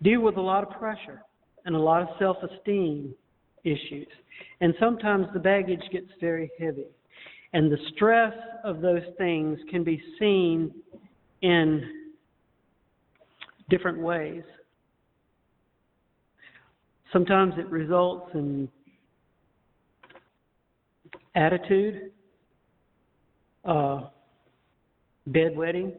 [0.02, 1.22] deal with a lot of pressure
[1.64, 3.14] and a lot of self esteem
[3.62, 4.08] issues.
[4.60, 6.86] And sometimes the baggage gets very heavy.
[7.52, 10.74] And the stress of those things can be seen
[11.42, 11.82] in
[13.70, 14.42] different ways.
[17.12, 18.68] Sometimes it results in
[21.36, 22.10] attitude,
[23.64, 24.00] uh,
[25.30, 25.94] bedwetting,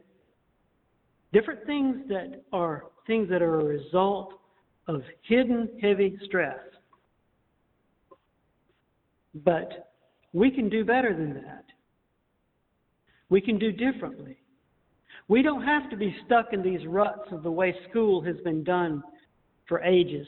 [1.32, 4.34] different things that are things that are a result
[4.88, 6.58] of hidden heavy stress.
[9.44, 9.92] But
[10.32, 11.64] we can do better than that.
[13.30, 14.38] We can do differently.
[15.28, 18.62] We don't have to be stuck in these ruts of the way school has been
[18.62, 19.02] done
[19.66, 20.26] for ages.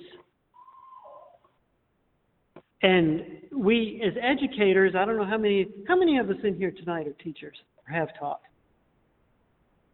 [2.83, 6.71] And we, as educators, I don't know how many how many of us in here
[6.71, 8.41] tonight are teachers or have taught.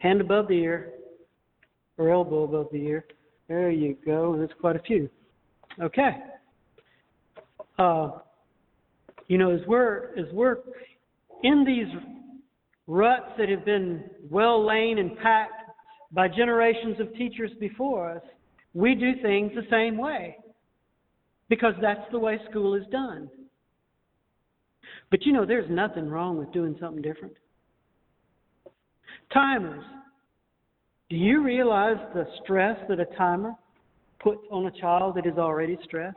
[0.02, 0.94] Hand above the ear,
[1.96, 3.04] or elbow above the ear.
[3.46, 4.36] There you go.
[4.36, 5.08] There's quite a few.
[5.80, 6.16] Okay.
[7.78, 8.10] Uh,
[9.28, 10.58] you know, as we're as we're
[11.44, 11.86] in these
[12.88, 15.70] ruts that have been well laid and packed
[16.10, 18.22] by generations of teachers before us,
[18.74, 20.36] we do things the same way
[21.48, 23.30] because that's the way school is done.
[25.12, 27.34] But you know, there's nothing wrong with doing something different.
[29.32, 29.84] Timers.
[31.08, 33.54] Do you realize the stress that a timer
[34.20, 36.16] puts on a child that is already stressed?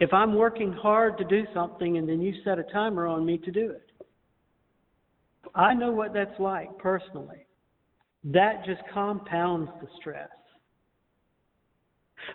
[0.00, 3.38] If I'm working hard to do something and then you set a timer on me
[3.38, 3.90] to do it,
[5.54, 7.46] I know what that's like personally.
[8.24, 10.28] That just compounds the stress.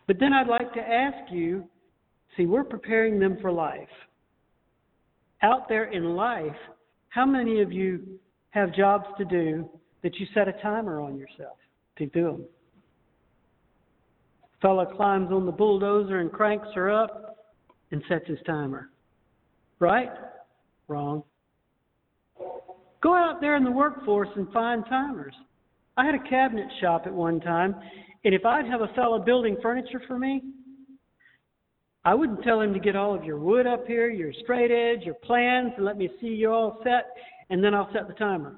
[0.07, 1.65] But then I'd like to ask you
[2.35, 3.87] see, we're preparing them for life.
[5.41, 6.55] Out there in life,
[7.09, 8.01] how many of you
[8.53, 9.67] have jobs to do
[10.03, 11.57] that you set a timer on yourself
[11.97, 12.45] to do them?
[14.61, 17.49] Fellow climbs on the bulldozer and cranks her up
[17.91, 18.89] and sets his timer.
[19.79, 20.09] Right?
[20.87, 21.23] Wrong.
[23.01, 25.33] Go out there in the workforce and find timers.
[25.97, 27.75] I had a cabinet shop at one time,
[28.23, 30.41] and if I'd have a fellow building furniture for me,
[32.05, 35.05] I wouldn't tell him to get all of your wood up here, your straight edge,
[35.05, 37.07] your plans, and let me see you all set,
[37.53, 38.55] and then I'll set the timer.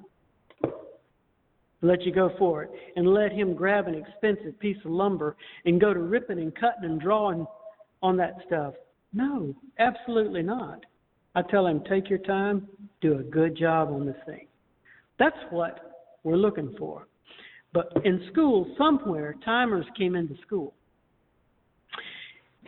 [1.81, 5.35] Let you go for it, and let him grab an expensive piece of lumber
[5.65, 7.45] and go to ripping and cutting and drawing
[8.01, 8.73] on that stuff.
[9.11, 10.85] No, absolutely not.
[11.35, 12.69] I tell him, take your time,
[13.01, 14.47] do a good job on this thing.
[15.19, 17.05] That's what we're looking for.
[17.73, 20.73] But in school, somewhere, timers came into school.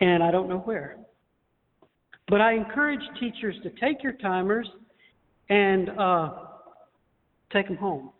[0.00, 0.98] And I don't know where.
[2.28, 4.68] But I encourage teachers to take your timers
[5.48, 6.30] and uh,
[7.52, 8.10] take them home.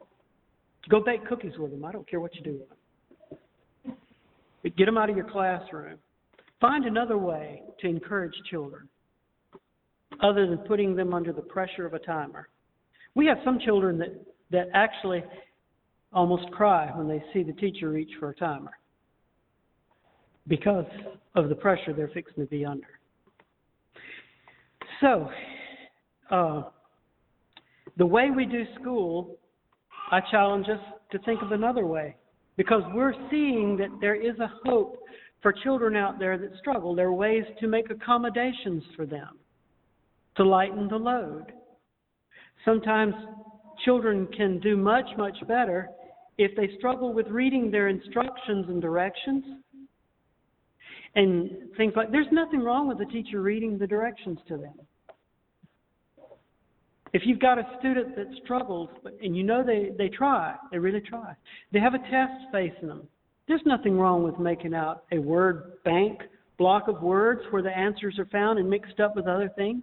[0.89, 1.85] Go bake cookies with them.
[1.85, 3.97] I don't care what you do with them.
[4.76, 5.99] Get them out of your classroom.
[6.61, 8.89] Find another way to encourage children
[10.22, 12.49] other than putting them under the pressure of a timer.
[13.14, 15.22] We have some children that, that actually
[16.12, 18.72] almost cry when they see the teacher reach for a timer
[20.49, 20.87] because
[21.35, 22.87] of the pressure they're fixing to be under.
[25.01, 25.29] So,
[26.31, 26.62] uh,
[27.99, 29.36] the way we do school,
[30.11, 30.80] I challenge us
[31.12, 32.16] to think of another way
[32.57, 34.96] because we're seeing that there is a hope
[35.42, 36.94] for children out there that struggle.
[36.94, 39.38] There are ways to make accommodations for them
[40.36, 41.53] to lighten the load.
[42.64, 43.14] Sometimes
[43.84, 45.88] children can do much, much better
[46.38, 49.44] if they struggle with reading their instructions and directions
[51.14, 54.74] and things like there's nothing wrong with the teacher reading the directions to them.
[57.12, 58.90] If you've got a student that struggles
[59.22, 61.34] and you know they, they try, they really try,
[61.72, 63.09] they have a test facing them,
[63.46, 66.20] there's nothing wrong with making out a word bank
[66.59, 69.82] block of words where the answers are found and mixed up with other things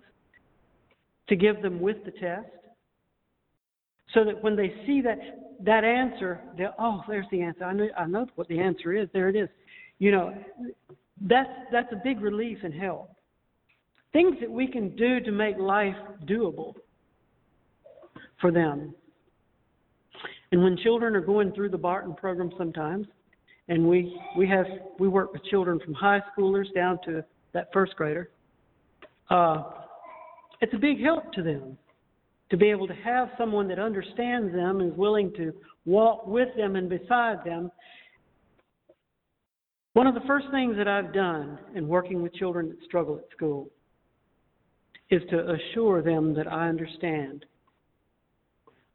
[1.29, 2.47] to give them with the test.
[4.13, 5.17] So that when they see that
[5.63, 7.63] that answer, they oh, there's the answer.
[7.63, 9.09] I know I know what the answer is.
[9.13, 9.49] There it is.
[9.97, 10.33] You know,
[11.21, 13.09] that's that's a big relief and help.
[14.13, 15.95] Things that we can do to make life
[16.25, 16.75] doable
[18.39, 18.93] for them.
[20.51, 23.07] And when children are going through the Barton program sometimes,
[23.67, 24.65] and we we have
[24.99, 27.23] we work with children from high schoolers down to
[27.53, 28.29] that first grader.
[29.29, 29.63] Uh,
[30.61, 31.77] it's a big help to them
[32.51, 35.51] to be able to have someone that understands them and is willing to
[35.85, 37.71] walk with them and beside them.
[39.93, 43.25] One of the first things that I've done in working with children that struggle at
[43.35, 43.69] school
[45.09, 47.45] is to assure them that I understand.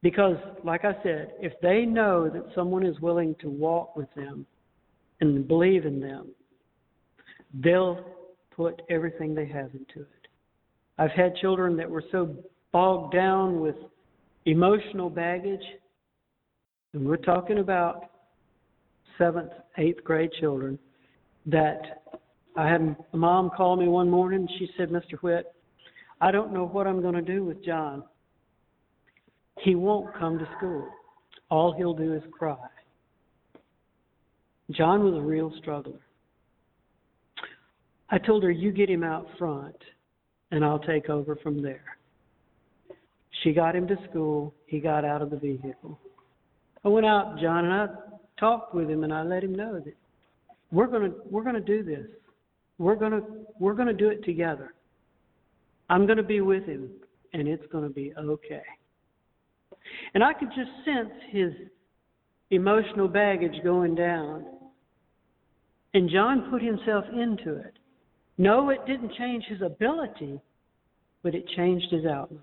[0.03, 4.47] Because, like I said, if they know that someone is willing to walk with them
[5.21, 6.29] and believe in them,
[7.53, 8.03] they'll
[8.51, 10.29] put everything they have into it.
[10.99, 12.35] I've had children that were so
[12.73, 13.77] bogged down with
[14.47, 15.65] emotional baggage,
[16.95, 18.11] and we're talking about
[19.19, 20.79] seventh, eighth grade children,
[21.47, 22.03] that
[22.57, 24.49] I had a mom call me one morning.
[24.59, 25.19] She said, Mr.
[25.21, 25.47] Whitt,
[26.21, 28.03] I don't know what I'm going to do with John.
[29.59, 30.89] He won't come to school.
[31.51, 32.57] All he'll do is cry.
[34.71, 36.01] John was a real struggler.
[38.09, 39.77] I told her, You get him out front
[40.51, 41.85] and I'll take over from there.
[43.43, 44.55] She got him to school.
[44.67, 45.99] He got out of the vehicle.
[46.85, 47.87] I went out, John, and I
[48.39, 49.95] talked with him, and I let him know that
[50.73, 52.07] we're going to we're going to do this.
[52.79, 53.23] We're going to
[53.59, 54.75] we're going to do it together.
[55.89, 56.89] I'm going to be with him,
[57.33, 58.63] and it's going to be okay.
[60.15, 61.53] And I could just sense his
[62.51, 64.45] emotional baggage going down.
[65.95, 67.75] And John put himself into it.
[68.39, 70.41] No, it didn't change his ability,
[71.23, 72.41] but it changed his outlook.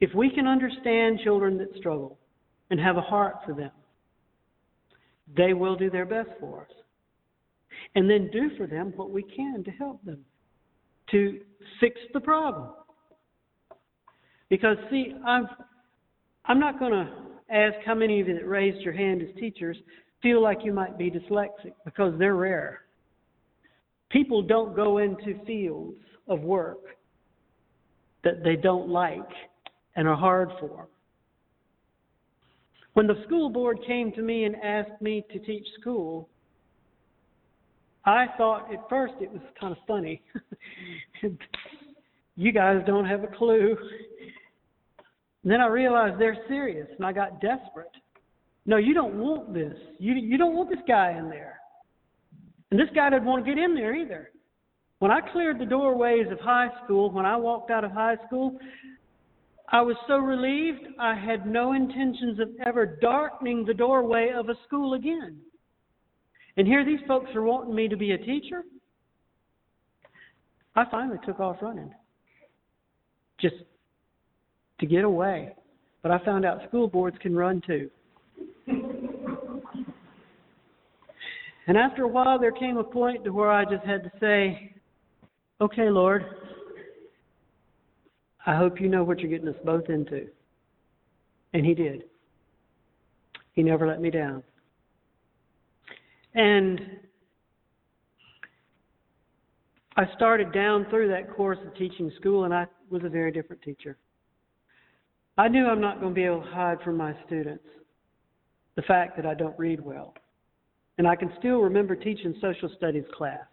[0.00, 2.18] If we can understand children that struggle
[2.70, 3.70] and have a heart for them,
[5.36, 6.72] they will do their best for us.
[7.94, 10.24] And then do for them what we can to help them
[11.10, 11.40] to
[11.80, 12.70] fix the problem.
[14.50, 15.48] Because, see, I'm,
[16.44, 17.08] I'm not going to
[17.50, 19.76] ask how many of you that raised your hand as teachers
[20.22, 22.80] feel like you might be dyslexic because they're rare.
[24.10, 25.96] People don't go into fields
[26.28, 26.80] of work
[28.24, 29.28] that they don't like
[29.96, 30.88] and are hard for.
[32.94, 36.28] When the school board came to me and asked me to teach school,
[38.04, 40.22] I thought at first it was kind of funny.
[42.36, 43.76] you guys don't have a clue.
[45.44, 47.92] Then I realized they're serious, and I got desperate.
[48.66, 49.74] No, you don't want this.
[49.98, 51.58] You, you don't want this guy in there.
[52.70, 54.30] And this guy didn't want to get in there either.
[54.98, 58.58] When I cleared the doorways of high school, when I walked out of high school,
[59.72, 64.54] I was so relieved I had no intentions of ever darkening the doorway of a
[64.66, 65.38] school again.
[66.56, 68.62] And here these folks are wanting me to be a teacher.
[70.76, 71.92] I finally took off running
[73.40, 73.56] just
[74.80, 75.54] to get away.
[76.02, 77.90] But I found out school boards can run too.
[81.66, 84.74] And after a while, there came a point to where I just had to say,
[85.60, 86.24] Okay, Lord,
[88.46, 90.26] I hope you know what you're getting us both into.
[91.52, 92.04] And He did.
[93.52, 94.42] He never let me down.
[96.34, 96.80] And
[99.96, 103.60] I started down through that course of teaching school, and I was a very different
[103.62, 103.98] teacher.
[105.40, 107.64] I knew I'm not going to be able to hide from my students
[108.76, 110.12] the fact that I don't read well.
[110.98, 113.46] And I can still remember teaching social studies class.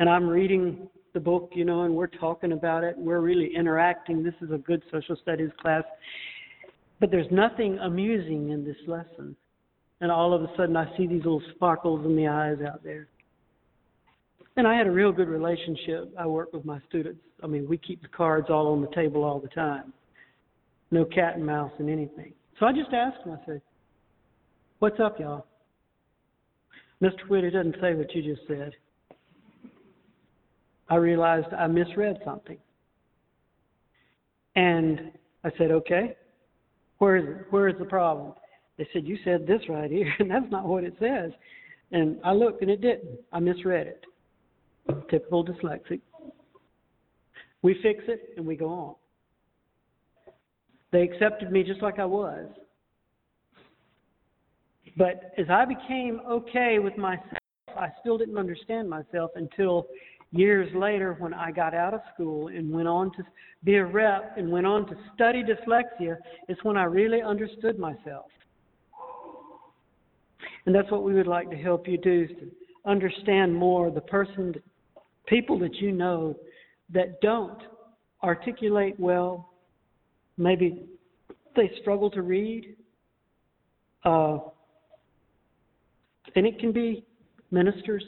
[0.00, 4.24] And I'm reading the book, you know, and we're talking about it, we're really interacting.
[4.24, 5.84] This is a good social studies class.
[6.98, 9.36] But there's nothing amusing in this lesson.
[10.00, 13.06] And all of a sudden, I see these little sparkles in the eyes out there.
[14.56, 16.12] And I had a real good relationship.
[16.18, 17.20] I work with my students.
[17.40, 19.92] I mean, we keep the cards all on the table all the time.
[20.90, 22.32] No cat and mouse and anything.
[22.58, 23.62] So I just asked him, I said,
[24.78, 25.46] What's up, y'all?
[27.02, 27.28] Mr.
[27.28, 28.72] Whitty doesn't say what you just said.
[30.88, 32.58] I realized I misread something.
[34.56, 35.12] And
[35.44, 36.16] I said, Okay,
[36.98, 37.46] where is it?
[37.50, 38.34] Where is the problem?
[38.76, 41.32] They said, You said this right here, and that's not what it says.
[41.92, 43.18] And I looked and it didn't.
[43.32, 44.04] I misread it.
[45.10, 46.00] Typical dyslexic.
[47.62, 48.94] We fix it and we go on.
[50.90, 52.46] They accepted me just like I was.
[54.96, 57.38] But as I became okay with myself,
[57.76, 59.86] I still didn't understand myself until
[60.32, 63.22] years later when I got out of school and went on to
[63.64, 66.16] be a rep and went on to study dyslexia,
[66.48, 68.26] it's when I really understood myself.
[70.66, 72.50] And that's what we would like to help you do is to
[72.84, 74.54] understand more the person,
[75.26, 76.36] people that you know
[76.92, 77.58] that don't
[78.22, 79.47] articulate well,
[80.38, 80.86] maybe
[81.56, 82.76] they struggle to read.
[84.04, 84.38] Uh,
[86.36, 87.04] and it can be
[87.50, 88.04] ministers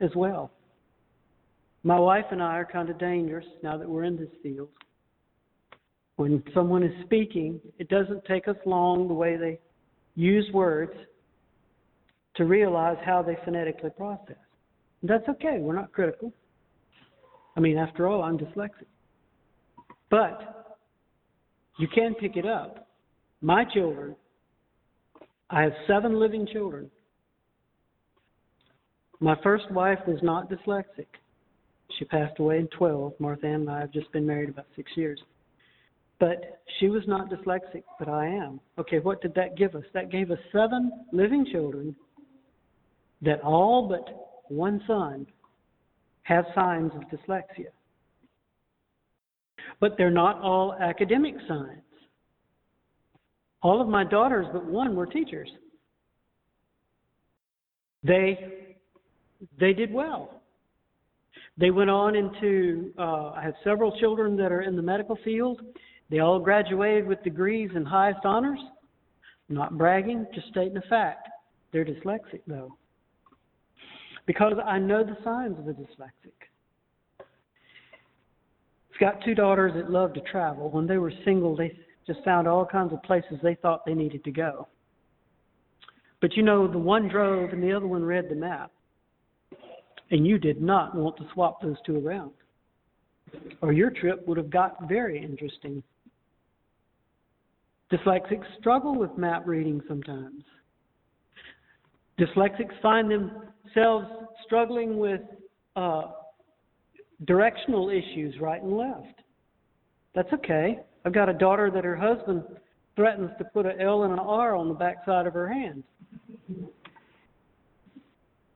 [0.00, 0.50] as well.
[1.82, 4.68] My wife and I are kind of dangerous now that we're in this field.
[6.16, 9.58] When someone is speaking, it doesn't take us long the way they
[10.14, 10.92] use words
[12.36, 14.36] to realize how they phonetically process.
[15.00, 16.32] And that's okay, we're not critical.
[17.56, 18.86] I mean, after all, I'm dyslexic.
[20.10, 20.63] But
[21.78, 22.88] you can pick it up.
[23.40, 24.16] My children,
[25.50, 26.90] I have seven living children.
[29.20, 31.06] My first wife was not dyslexic.
[31.98, 33.14] She passed away in 12.
[33.18, 35.20] Martha and I have just been married about six years.
[36.18, 38.60] But she was not dyslexic, but I am.
[38.78, 39.84] Okay, what did that give us?
[39.92, 41.94] That gave us seven living children
[43.22, 45.26] that all but one son
[46.22, 47.68] have signs of dyslexia.
[49.80, 51.82] But they're not all academic signs.
[53.62, 55.50] All of my daughters but one were teachers.
[58.02, 58.64] They
[59.58, 60.42] they did well.
[61.56, 65.60] They went on into, uh, I have several children that are in the medical field.
[66.10, 68.58] They all graduated with degrees and highest honors.
[69.48, 71.28] Not bragging, just stating a fact.
[71.72, 72.76] They're dyslexic, though.
[74.26, 76.43] Because I know the signs of a dyslexic.
[78.94, 80.70] I've got two daughters that love to travel.
[80.70, 81.76] When they were single, they
[82.06, 84.68] just found all kinds of places they thought they needed to go.
[86.20, 88.70] But you know, the one drove and the other one read the map.
[90.10, 92.30] And you did not want to swap those two around,
[93.62, 95.82] or your trip would have got very interesting.
[97.90, 100.44] Dyslexics struggle with map reading sometimes.
[102.18, 104.06] Dyslexics find themselves
[104.44, 105.20] struggling with
[105.74, 106.04] uh,
[107.26, 109.20] directional issues right and left.
[110.14, 110.78] That's okay.
[111.04, 112.44] I've got a daughter that her husband
[112.96, 115.82] threatens to put an L and an R on the backside of her hand.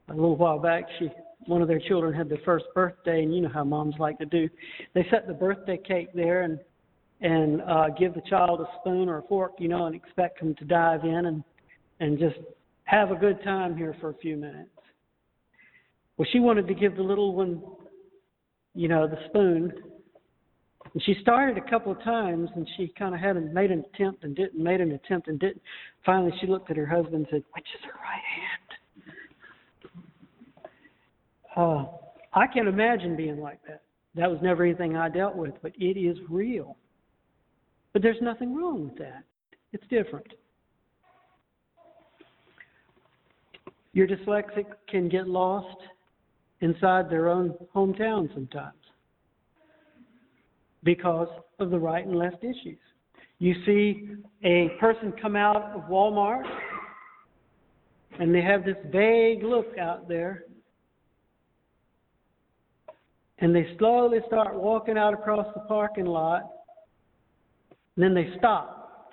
[0.09, 1.09] A little while back, she
[1.47, 4.27] one of their children had their first birthday, and you know how moms like to
[4.27, 4.49] do.
[4.95, 6.59] They set the birthday cake there and
[7.21, 10.55] and uh, give the child a spoon or a fork, you know, and expect them
[10.57, 11.43] to dive in and
[12.01, 12.37] and just
[12.85, 14.71] have a good time here for a few minutes.
[16.17, 17.63] Well, she wanted to give the little one,
[18.79, 19.73] you know, the spoon.
[20.95, 23.85] And she started a couple of times, and she kind of had a, made an
[23.93, 25.61] attempt and didn't, made an attempt and didn't.
[26.07, 29.97] Finally, she looked at her husband and said, "Which is her right hand?"
[31.57, 31.87] Uh,
[32.33, 33.83] I can't imagine being like that.
[34.15, 36.77] That was never anything I dealt with, but it is real.
[37.93, 39.25] But there's nothing wrong with that.
[39.73, 40.29] It's different.
[43.93, 45.79] Your dyslexic can get lost
[46.61, 48.75] inside their own hometown sometimes
[50.85, 51.29] because
[51.59, 52.79] of the right and left issues.
[53.39, 54.11] You see
[54.45, 56.43] a person come out of Walmart
[58.19, 60.45] and they have this vague look out there
[63.41, 66.43] and they slowly start walking out across the parking lot.
[67.97, 69.13] And then they stop,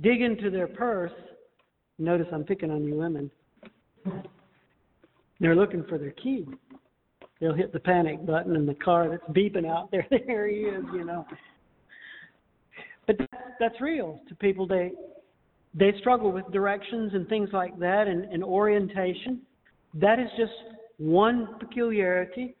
[0.00, 1.12] dig into their purse.
[1.98, 3.30] Notice I'm picking on you women.
[5.40, 6.46] They're looking for their key.
[7.40, 10.84] They'll hit the panic button and the car that's beeping out there, there he is,
[10.92, 11.26] you know.
[13.06, 14.66] But that's, that's real to people.
[14.66, 14.92] They
[15.74, 19.40] they struggle with directions and things like that and, and orientation.
[19.94, 20.52] That is just
[20.98, 22.54] one peculiarity.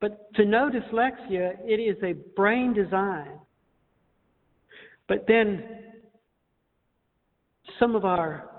[0.00, 3.40] But to know dyslexia, it is a brain design.
[5.08, 5.64] But then
[7.78, 8.50] some of our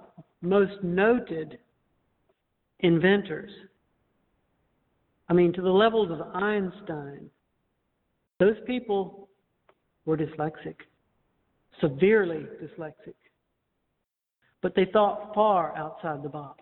[0.42, 1.60] most noted
[2.80, 3.52] inventors,
[5.30, 7.30] I mean, to the levels of Einstein,
[8.40, 9.28] those people
[10.06, 10.76] were dyslexic,
[11.82, 13.16] severely dyslexic.
[14.62, 16.62] But they thought far outside the box.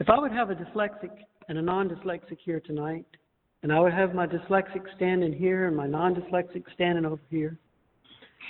[0.00, 1.10] If I would have a dyslexic
[1.48, 3.06] and a non dyslexic here tonight,
[3.62, 7.58] and I would have my dyslexic standing here and my non dyslexic standing over here,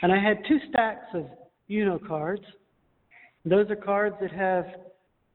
[0.02, 1.26] and I had two stacks of
[1.70, 2.42] Uno cards,
[3.44, 4.66] those are cards that have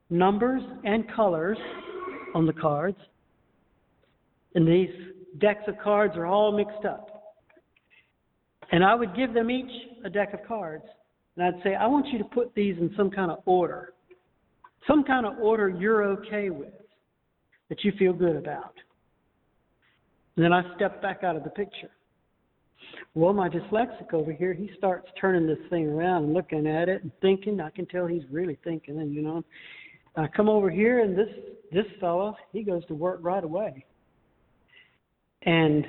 [0.09, 1.57] numbers and colors
[2.35, 2.97] on the cards.
[4.55, 4.89] And these
[5.39, 7.35] decks of cards are all mixed up.
[8.71, 9.71] And I would give them each
[10.03, 10.83] a deck of cards.
[11.35, 13.93] And I'd say, I want you to put these in some kind of order.
[14.87, 16.73] Some kind of order you're okay with,
[17.69, 18.73] that you feel good about.
[20.35, 21.91] And then I step back out of the picture.
[23.15, 27.01] Well, my dyslexic over here, he starts turning this thing around and looking at it
[27.03, 27.59] and thinking.
[27.59, 29.43] I can tell he's really thinking, and you know,
[30.17, 31.29] I come over here and this
[31.71, 33.85] this fellow, he goes to work right away.
[35.43, 35.85] And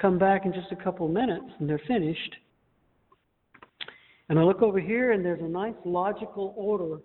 [0.00, 2.36] come back in just a couple minutes and they're finished.
[4.28, 7.00] And I look over here and there's a nice logical order.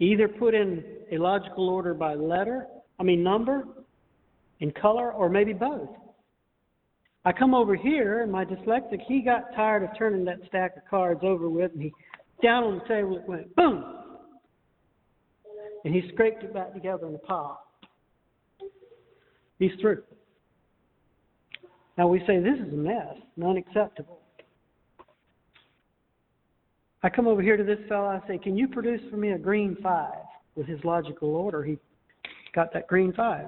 [0.00, 2.66] Either put in a logical order by letter,
[2.98, 3.64] I mean number,
[4.60, 5.90] in color, or maybe both.
[7.24, 10.82] I come over here, and my dyslexic, he got tired of turning that stack of
[10.88, 11.92] cards over with me.
[12.42, 13.99] Down on the table, it went boom.
[15.84, 17.62] And he scraped it back together in a pile.
[19.58, 20.02] He's through.
[21.96, 23.14] Now we say this is a mess,
[23.44, 24.20] unacceptable.
[27.02, 29.38] I come over here to this fellow, I say, Can you produce for me a
[29.38, 30.24] green five?
[30.54, 31.78] With his logical order, he
[32.54, 33.46] got that green five.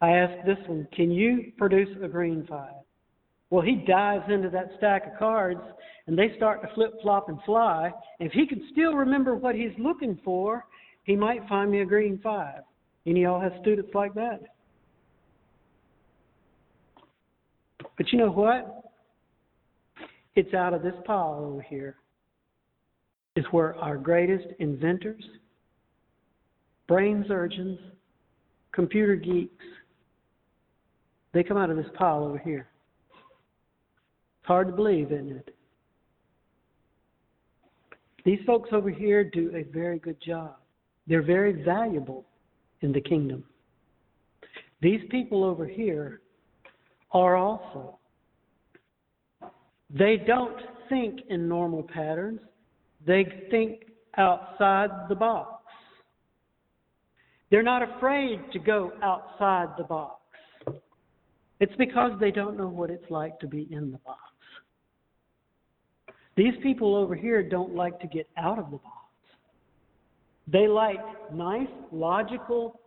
[0.00, 2.83] I ask this one, Can you produce a green five?
[3.54, 5.60] Well, he dives into that stack of cards
[6.08, 7.92] and they start to flip flop and fly.
[8.18, 10.66] If he can still remember what he's looking for,
[11.04, 12.62] he might find me a green five.
[13.06, 14.40] Any of y'all have students like that?
[17.96, 18.90] But you know what?
[20.34, 21.94] It's out of this pile over here
[23.36, 25.22] is where our greatest inventors,
[26.88, 27.78] brain surgeons,
[28.72, 29.64] computer geeks,
[31.32, 32.68] they come out of this pile over here.
[34.44, 35.56] It's hard to believe, isn't it?
[38.26, 40.56] These folks over here do a very good job.
[41.06, 42.26] They're very valuable
[42.82, 43.42] in the kingdom.
[44.82, 46.20] These people over here
[47.12, 47.98] are also.
[49.88, 52.40] They don't think in normal patterns,
[53.06, 53.84] they think
[54.18, 55.64] outside the box.
[57.50, 60.20] They're not afraid to go outside the box.
[61.60, 64.20] It's because they don't know what it's like to be in the box.
[66.36, 68.90] These people over here don't like to get out of the box.
[70.46, 70.98] They like
[71.32, 72.80] nice, logical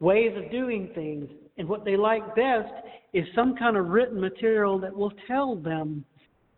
[0.00, 1.28] ways of doing things.
[1.58, 2.72] And what they like best
[3.12, 6.04] is some kind of written material that will tell them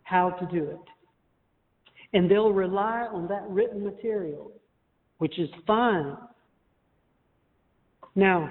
[0.05, 0.79] how to do it.
[2.15, 4.51] And they'll rely on that written material,
[5.19, 6.17] which is fine.
[8.15, 8.51] Now,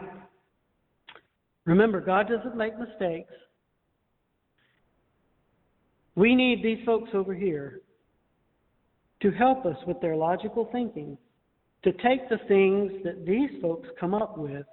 [1.68, 3.34] Remember, God doesn't make mistakes.
[6.18, 7.82] We need these folks over here
[9.22, 11.16] to help us with their logical thinking,
[11.84, 14.66] to take the things that these folks come up with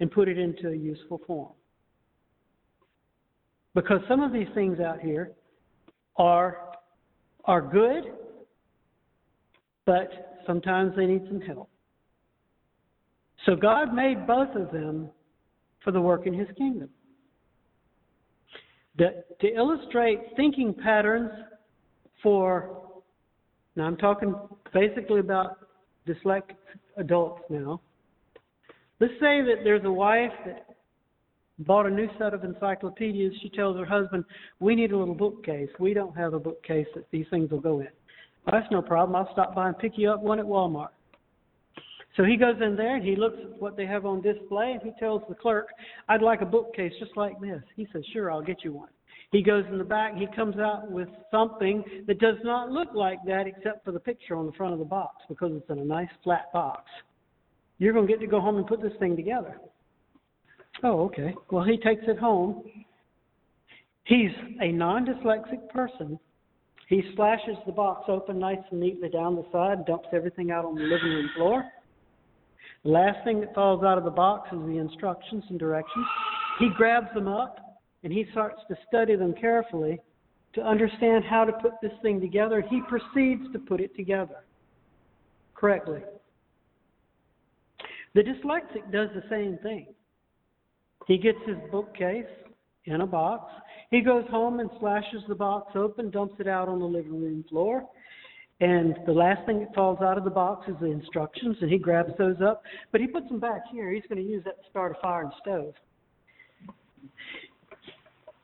[0.00, 1.52] and put it into a useful form.
[3.74, 5.32] Because some of these things out here
[6.16, 6.58] are,
[7.46, 8.12] are good,
[9.86, 11.70] but sometimes they need some help.
[13.46, 15.08] So God made both of them
[15.82, 16.90] for the work in his kingdom.
[18.98, 21.30] The, to illustrate thinking patterns
[22.22, 22.82] for,
[23.76, 24.34] now I'm talking
[24.74, 25.58] basically about
[26.06, 26.56] dyslexic
[26.96, 27.80] adults now.
[29.00, 30.76] Let's say that there's a wife that
[31.60, 33.32] bought a new set of encyclopedias.
[33.42, 34.24] She tells her husband,
[34.60, 35.68] We need a little bookcase.
[35.78, 37.88] We don't have a bookcase that these things will go in.
[38.44, 39.16] Well, that's no problem.
[39.16, 40.88] I'll stop by and pick you up one at Walmart.
[42.16, 44.82] So he goes in there and he looks at what they have on display and
[44.82, 45.68] he tells the clerk,
[46.08, 47.62] I'd like a bookcase just like this.
[47.74, 48.90] He says, Sure, I'll get you one.
[49.30, 53.18] He goes in the back, he comes out with something that does not look like
[53.26, 55.84] that except for the picture on the front of the box because it's in a
[55.84, 56.82] nice flat box.
[57.78, 59.56] You're going to get to go home and put this thing together.
[60.84, 61.34] Oh, okay.
[61.50, 62.62] Well, he takes it home.
[64.04, 66.18] He's a non dyslexic person.
[66.88, 70.74] He slashes the box open nice and neatly down the side, dumps everything out on
[70.74, 71.64] the living room floor.
[72.84, 76.06] Last thing that falls out of the box is the instructions and directions.
[76.58, 80.00] He grabs them up and he starts to study them carefully
[80.54, 84.44] to understand how to put this thing together, he proceeds to put it together
[85.54, 86.00] correctly.
[88.14, 89.86] The dyslexic does the same thing.
[91.06, 92.26] He gets his bookcase
[92.84, 93.50] in a box.
[93.90, 97.44] He goes home and slashes the box open, dumps it out on the living room
[97.48, 97.88] floor.
[98.62, 101.78] And the last thing that falls out of the box is the instructions, and he
[101.78, 102.62] grabs those up.
[102.92, 103.90] But he puts them back here.
[103.90, 105.74] He's going to use that to start a fire and stove.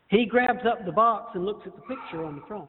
[0.08, 2.68] He grabs up the box and looks at the picture on the front.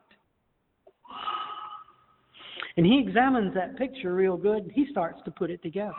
[2.77, 5.93] And he examines that picture real good and he starts to put it together.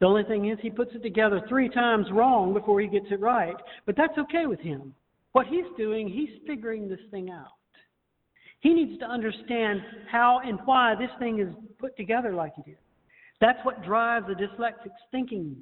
[0.00, 3.20] The only thing is, he puts it together three times wrong before he gets it
[3.20, 3.56] right.
[3.84, 4.94] But that's okay with him.
[5.32, 7.52] What he's doing, he's figuring this thing out.
[8.62, 11.48] He needs to understand how and why this thing is
[11.80, 12.76] put together like it is.
[13.40, 15.56] That's what drives a dyslexic's thinking,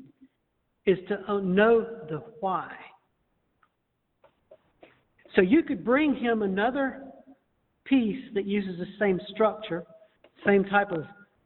[0.85, 1.81] is to uh, know
[2.11, 2.71] the why.
[5.35, 7.05] So you could bring him another
[7.85, 9.85] piece that uses the same structure,
[10.47, 11.05] same type of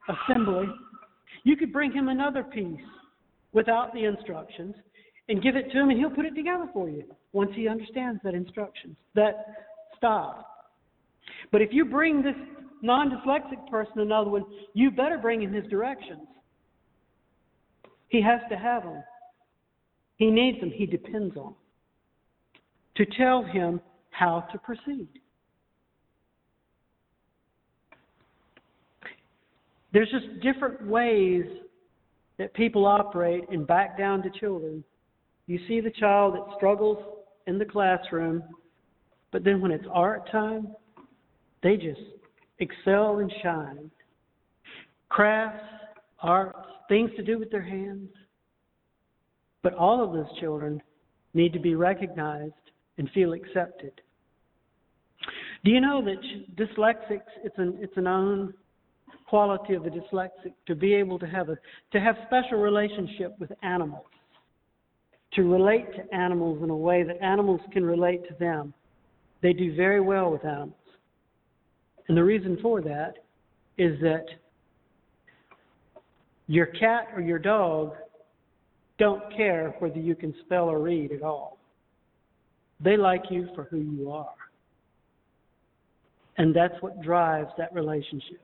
[0.08, 0.66] assembly.
[1.44, 2.80] You could bring him another piece
[3.52, 4.74] without the instructions
[5.28, 8.20] and give it to him, and he'll put it together for you once he understands
[8.24, 9.46] that instructions, that
[9.96, 10.48] style.
[11.52, 12.36] But if you bring this
[12.82, 14.44] non dyslexic person another one,
[14.74, 16.26] you better bring him his directions.
[18.08, 19.02] He has to have them.
[20.16, 20.70] He needs them.
[20.70, 21.54] He depends on them
[22.96, 25.08] to tell him how to proceed.
[29.92, 31.44] There's just different ways
[32.38, 34.82] that people operate and back down to children.
[35.46, 36.98] You see the child that struggles
[37.46, 38.42] in the classroom,
[39.30, 40.74] but then when it's art time,
[41.64, 42.00] they just
[42.60, 43.90] excel and shine.
[45.08, 45.64] Crafts,
[46.20, 46.58] arts,
[46.88, 48.10] things to do with their hands.
[49.62, 50.80] But all of those children
[51.32, 52.52] need to be recognized
[52.98, 53.92] and feel accepted.
[55.64, 56.18] Do you know that
[56.56, 58.52] dyslexics it's an it's an own
[59.26, 61.56] quality of a dyslexic to be able to have a
[61.92, 64.04] to have special relationship with animals,
[65.32, 68.74] to relate to animals in a way that animals can relate to them.
[69.40, 70.83] They do very well with animals.
[72.08, 73.14] And the reason for that
[73.78, 74.26] is that
[76.46, 77.94] your cat or your dog
[78.98, 81.58] don't care whether you can spell or read at all.
[82.80, 84.34] They like you for who you are.
[86.36, 88.40] And that's what drives that relationship.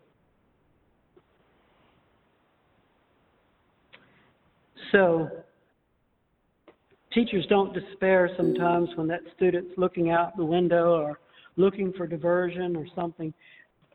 [4.92, 5.28] So,
[7.12, 11.20] teachers don't despair sometimes when that student's looking out the window or
[11.60, 13.32] looking for diversion or something.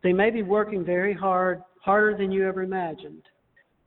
[0.04, 3.24] They may be working very hard, harder than you ever imagined,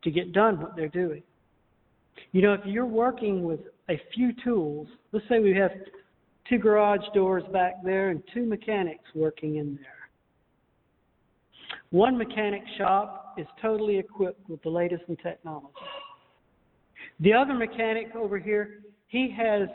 [0.02, 1.22] to get done what they're doing.
[2.32, 5.70] You know, if you're working with a few tools, let's say we have
[6.48, 9.94] two garage doors back there and two mechanics working in there.
[11.90, 15.72] One mechanic shop is totally equipped with the latest in technology.
[17.20, 19.68] The other mechanic over here, he has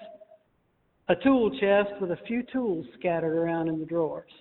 [1.10, 4.32] a tool chest with a few tools scattered around in the drawers.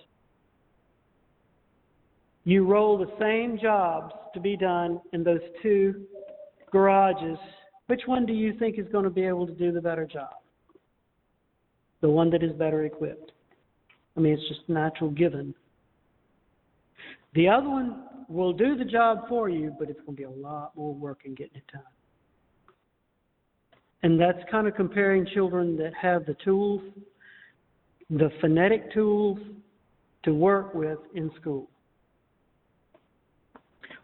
[2.44, 6.04] You roll the same jobs to be done in those two
[6.70, 7.38] garages.
[7.86, 10.34] Which one do you think is going to be able to do the better job?
[12.02, 13.32] the one that is better equipped.
[14.16, 15.54] I mean, it's just natural given.
[17.34, 20.30] The other one will do the job for you, but it's going to be a
[20.30, 21.82] lot more work in getting it done.
[24.02, 26.82] And that's kind of comparing children that have the tools,
[28.10, 29.38] the phonetic tools
[30.24, 31.68] to work with in school.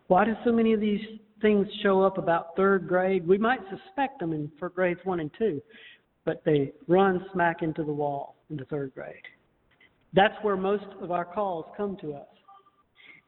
[0.06, 1.00] Why do so many of these
[1.42, 3.26] things show up about third grade?
[3.26, 5.60] We might suspect them in for grades one and two,
[6.24, 9.22] but they run smack into the wall in the third grade.
[10.14, 12.26] That's where most of our calls come to us.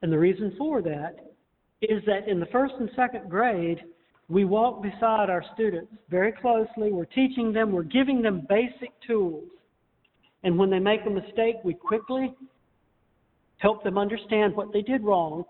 [0.02, 1.34] And the reason for that
[1.82, 3.80] is that in the first and second grade,
[4.30, 6.92] we walk beside our students very closely.
[6.92, 9.48] We're teaching them, we're giving them basic tools.
[10.44, 12.32] And when they make a mistake, we quickly
[13.58, 15.44] help them understand what they did wrong.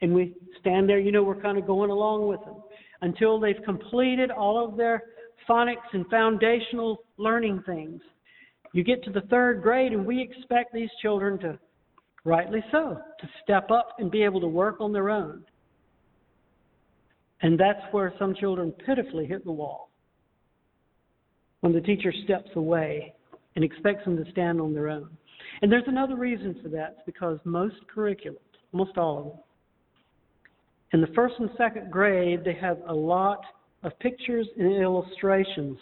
[0.00, 2.56] And we stand there, you know, we're kind of going along with them
[3.02, 5.02] until they've completed all of their
[5.48, 8.00] phonics and foundational learning things.
[8.72, 11.58] You get to the third grade, and we expect these children to,
[12.24, 15.44] rightly so, to step up and be able to work on their own.
[17.42, 19.90] And that's where some children pitifully hit the wall.
[21.60, 23.14] When the teacher steps away
[23.56, 25.10] and expects them to stand on their own.
[25.62, 26.96] And there's another reason for that.
[26.98, 28.36] It's because most curriculums,
[28.72, 29.32] almost all of them,
[30.92, 33.40] in the first and second grade, they have a lot
[33.82, 35.76] of pictures and illustrations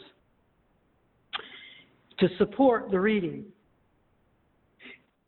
[2.19, 3.45] to support the reading.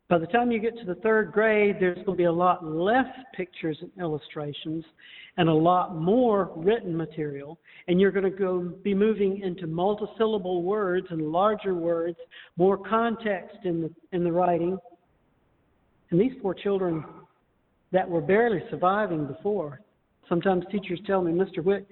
[0.09, 2.65] By the time you get to the third grade, there's going to be a lot
[2.65, 3.05] less
[3.35, 4.83] pictures and illustrations
[5.37, 7.59] and a lot more written material.
[7.87, 12.17] And you're going to go be moving into multisyllable words and larger words,
[12.57, 14.79] more context in the, in the writing.
[16.09, 17.05] And these poor children
[17.91, 19.79] that were barely surviving before,
[20.27, 21.63] sometimes teachers tell me, Mr.
[21.63, 21.85] Wick,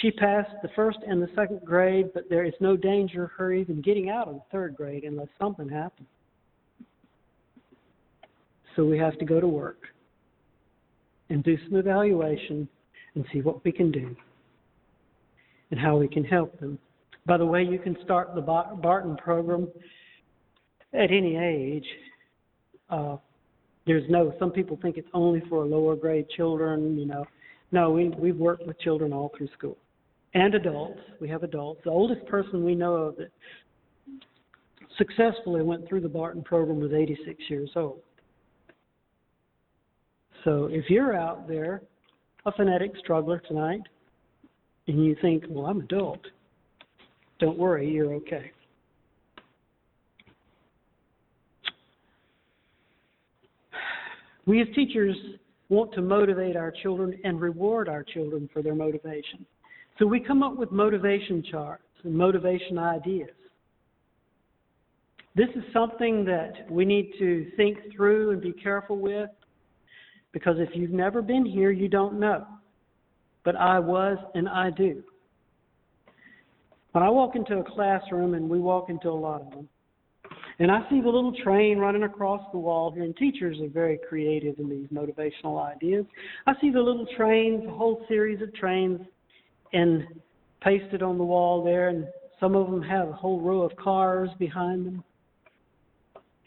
[0.00, 3.52] she passed the first and the second grade, but there is no danger of her
[3.52, 6.08] even getting out of the third grade unless something happens.
[8.76, 9.82] So we have to go to work
[11.28, 12.68] and do some evaluation
[13.14, 14.14] and see what we can do
[15.70, 16.78] and how we can help them.
[17.26, 19.68] By the way, you can start the Barton program
[20.92, 21.86] at any age.
[22.90, 23.16] Uh,
[23.86, 27.24] there's no, some people think it's only for lower grade children, you know.
[27.70, 29.78] No, we, we've worked with children all through school
[30.34, 31.00] and adults.
[31.20, 31.80] We have adults.
[31.84, 33.30] The oldest person we know of that
[34.98, 38.00] successfully went through the Barton program was 86 years old.
[40.44, 41.82] So if you're out there,
[42.46, 43.82] a phonetic struggler tonight,
[44.88, 46.20] and you think, well, I'm adult,
[47.38, 48.50] don't worry, you're okay.
[54.44, 55.16] We as teachers
[55.68, 59.46] want to motivate our children and reward our children for their motivation.
[59.98, 63.30] So we come up with motivation charts and motivation ideas.
[65.36, 69.30] This is something that we need to think through and be careful with
[70.32, 72.46] because if you've never been here, you don't know.
[73.44, 75.02] But I was and I do.
[76.92, 79.68] When I walk into a classroom, and we walk into a lot of them,
[80.58, 83.98] and I see the little train running across the wall here, and teachers are very
[84.08, 86.04] creative in these motivational ideas.
[86.46, 89.00] I see the little trains, a whole series of trains,
[89.72, 90.06] and
[90.60, 92.06] pasted on the wall there, and
[92.38, 95.04] some of them have a whole row of cars behind them.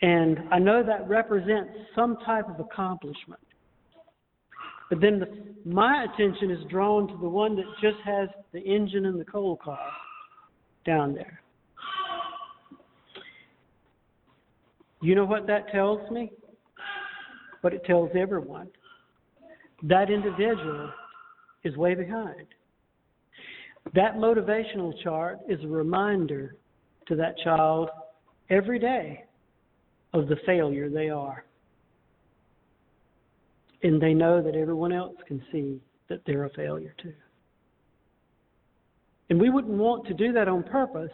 [0.01, 3.41] And I know that represents some type of accomplishment.
[4.89, 5.27] But then the,
[5.65, 9.57] my attention is drawn to the one that just has the engine and the coal
[9.57, 9.79] car
[10.85, 11.41] down there.
[15.01, 16.31] You know what that tells me?
[17.61, 18.67] What it tells everyone.
[19.83, 20.91] That individual
[21.63, 22.47] is way behind.
[23.93, 26.55] That motivational chart is a reminder
[27.07, 27.89] to that child
[28.49, 29.25] every day
[30.13, 31.44] of the failure they are.
[33.83, 37.13] And they know that everyone else can see that they're a failure too.
[39.29, 41.11] And we wouldn't want to do that on purpose,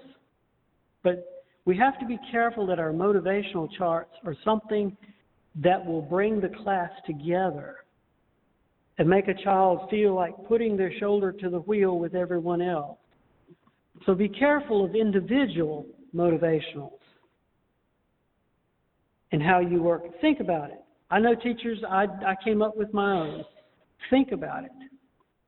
[1.04, 4.96] but we have to be careful that our motivational charts are something
[5.56, 7.78] that will bring the class together
[8.98, 12.98] and make a child feel like putting their shoulder to the wheel with everyone else.
[14.06, 17.00] So be careful of individual motivationals
[19.32, 20.04] and how you work.
[20.20, 20.84] Think about it.
[21.12, 23.44] I know teachers, I, I came up with my own.
[24.10, 24.72] Think about it.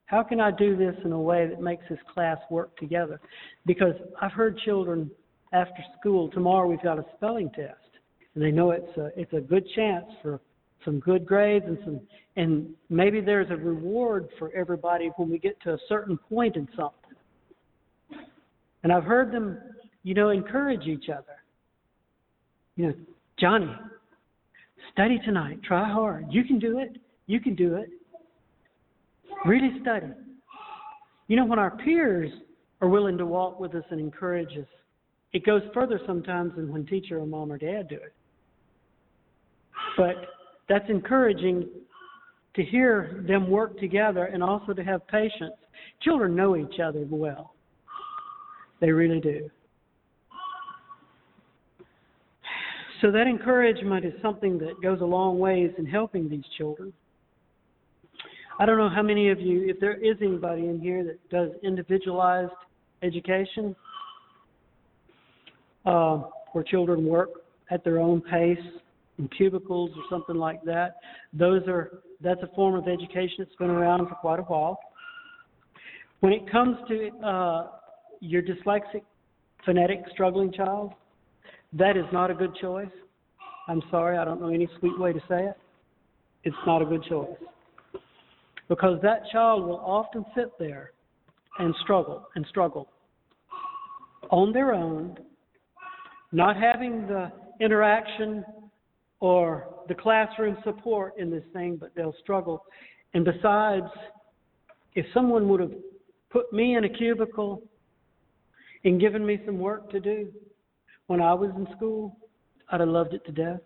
[0.05, 3.19] How can I do this in a way that makes this class work together?
[3.65, 5.09] Because I've heard children
[5.53, 7.79] after school, tomorrow we've got a spelling test.
[8.35, 10.41] And they know it's a, it's a good chance for
[10.83, 12.01] some good grades and some
[12.35, 16.67] and maybe there's a reward for everybody when we get to a certain point in
[16.75, 18.25] something.
[18.81, 19.59] And I've heard them,
[20.01, 21.43] you know, encourage each other.
[22.75, 22.93] You know,
[23.39, 23.71] Johnny,
[24.93, 25.59] Study tonight.
[25.63, 26.27] Try hard.
[26.29, 26.97] You can do it.
[27.25, 27.89] You can do it.
[29.45, 30.07] Really study.
[31.27, 32.31] You know, when our peers
[32.79, 34.67] are willing to walk with us and encourage us,
[35.33, 38.13] it goes further sometimes than when teacher or mom or dad do it.
[39.97, 40.27] But
[40.69, 41.69] that's encouraging
[42.55, 45.55] to hear them work together and also to have patience.
[46.01, 47.55] Children know each other well.
[48.79, 49.49] They really do.
[53.03, 56.93] So that encouragement is something that goes a long ways in helping these children.
[58.57, 61.49] I don't know how many of you, if there is anybody in here that does
[61.63, 62.53] individualized
[63.01, 63.75] education,
[65.85, 66.21] uh,
[66.53, 67.29] where children work
[67.71, 68.57] at their own pace
[69.19, 70.95] in cubicles or something like that.
[71.33, 74.79] Those are that's a form of education that's been around for quite a while.
[76.21, 77.67] When it comes to uh,
[78.21, 79.01] your dyslexic,
[79.65, 80.93] phonetic, struggling child,
[81.77, 82.87] that is not a good choice.
[83.67, 85.57] I'm sorry, I don't know any sweet way to say it.
[86.43, 87.29] It's not a good choice.
[88.69, 90.91] because that child will often sit there
[91.59, 92.87] and struggle and struggle
[94.31, 95.17] on their own,
[96.31, 98.43] not having the interaction
[99.19, 102.63] or the classroom support in this thing, but they'll struggle.
[103.13, 103.85] And besides,
[104.95, 105.73] if someone would have
[106.31, 107.61] put me in a cubicle
[108.85, 110.31] and given me some work to do
[111.13, 112.17] when I was in school,
[112.71, 113.61] I'd have loved it to death.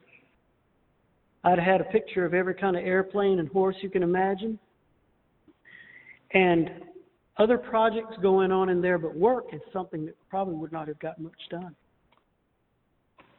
[1.45, 4.59] I'd had a picture of every kind of airplane and horse you can imagine.
[6.33, 6.69] And
[7.37, 10.99] other projects going on in there, but work is something that probably would not have
[10.99, 11.73] gotten much done.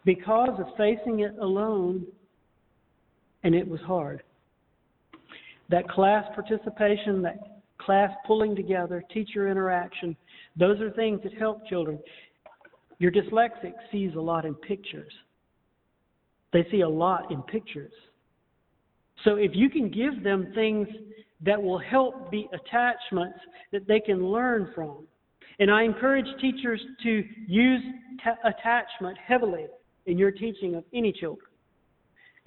[0.07, 2.07] Because of facing it alone,
[3.45, 4.23] and it was hard.
[5.69, 10.17] That class participation, that class pulling together, teacher interaction,
[10.57, 11.99] those are things that help children.
[12.99, 15.13] Your dyslexic sees a lot in pictures.
[16.53, 17.93] They see a lot in pictures.
[19.25, 20.89] So if you can give them things
[21.45, 23.39] that will help be attachments
[23.73, 25.07] that they can learn from.
[25.61, 27.81] And I encourage teachers to use
[28.45, 29.67] attachment heavily
[30.07, 31.49] in your teaching of any children.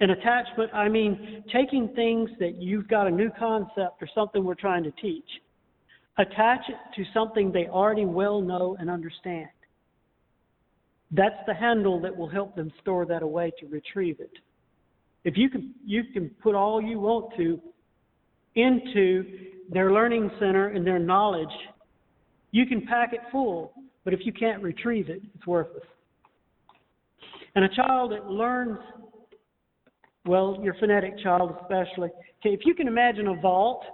[0.00, 4.54] An attachment, I mean taking things that you've got a new concept or something we're
[4.54, 5.28] trying to teach,
[6.18, 9.48] attach it to something they already well know and understand.
[11.12, 14.32] That's the handle that will help them store that away to retrieve it.
[15.24, 17.60] If you can, you can put all you want to
[18.54, 19.24] into
[19.70, 21.48] their learning center and their knowledge,
[22.50, 23.72] you can pack it full,
[24.04, 25.84] but if you can't retrieve it, it's worthless.
[27.54, 28.78] And a child that learns,
[30.26, 32.10] well, your phonetic child especially,
[32.40, 33.84] okay, if you can imagine a vault,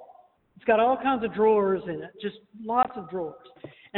[0.57, 3.37] it's got all kinds of drawers in it, just lots of drawers.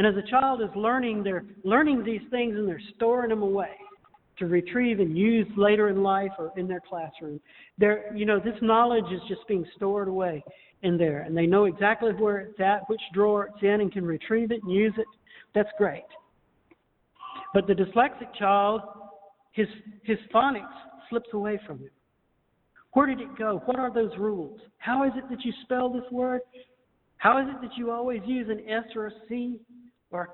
[0.01, 3.75] And as a child is learning, they're learning these things and they're storing them away
[4.39, 7.39] to retrieve and use later in life or in their classroom.
[7.77, 10.43] They're, you know, this knowledge is just being stored away
[10.81, 14.07] in there, and they know exactly where it's at, which drawer it's in, and can
[14.07, 15.05] retrieve it and use it.
[15.55, 16.07] That's great.
[17.53, 18.81] But the dyslexic child,
[19.53, 19.69] his
[20.03, 20.65] his phonics
[21.11, 21.91] slips away from him.
[22.95, 23.61] Where did it go?
[23.67, 24.61] What are those rules?
[24.79, 26.41] How is it that you spell this word?
[27.19, 29.61] How is it that you always use an S or a C
[30.11, 30.29] or?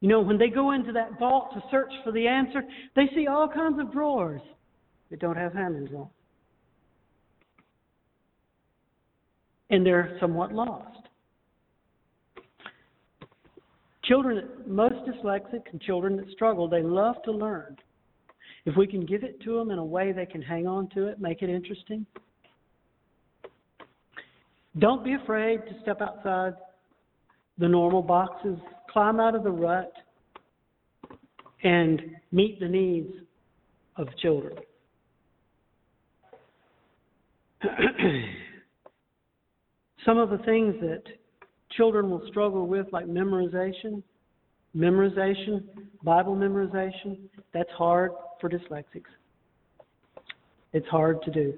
[0.00, 2.62] You know, when they go into that vault to search for the answer,
[2.94, 4.42] they see all kinds of drawers
[5.10, 6.08] that don't have handles on.
[9.70, 10.98] And they're somewhat lost.
[14.04, 17.76] Children, that most dyslexic and children that struggle, they love to learn.
[18.64, 21.06] If we can give it to them in a way they can hang on to
[21.08, 22.06] it, make it interesting.
[24.78, 26.54] Don't be afraid to step outside
[27.58, 28.58] the normal boxes
[28.90, 29.92] climb out of the rut
[31.62, 32.02] and
[32.32, 33.12] meet the needs
[33.96, 34.56] of children.
[40.04, 41.02] Some of the things that
[41.76, 44.02] children will struggle with, like memorization,
[44.76, 45.64] memorization,
[46.02, 47.18] Bible memorization,
[47.52, 49.10] that's hard for dyslexics.
[50.72, 51.54] It's hard to do.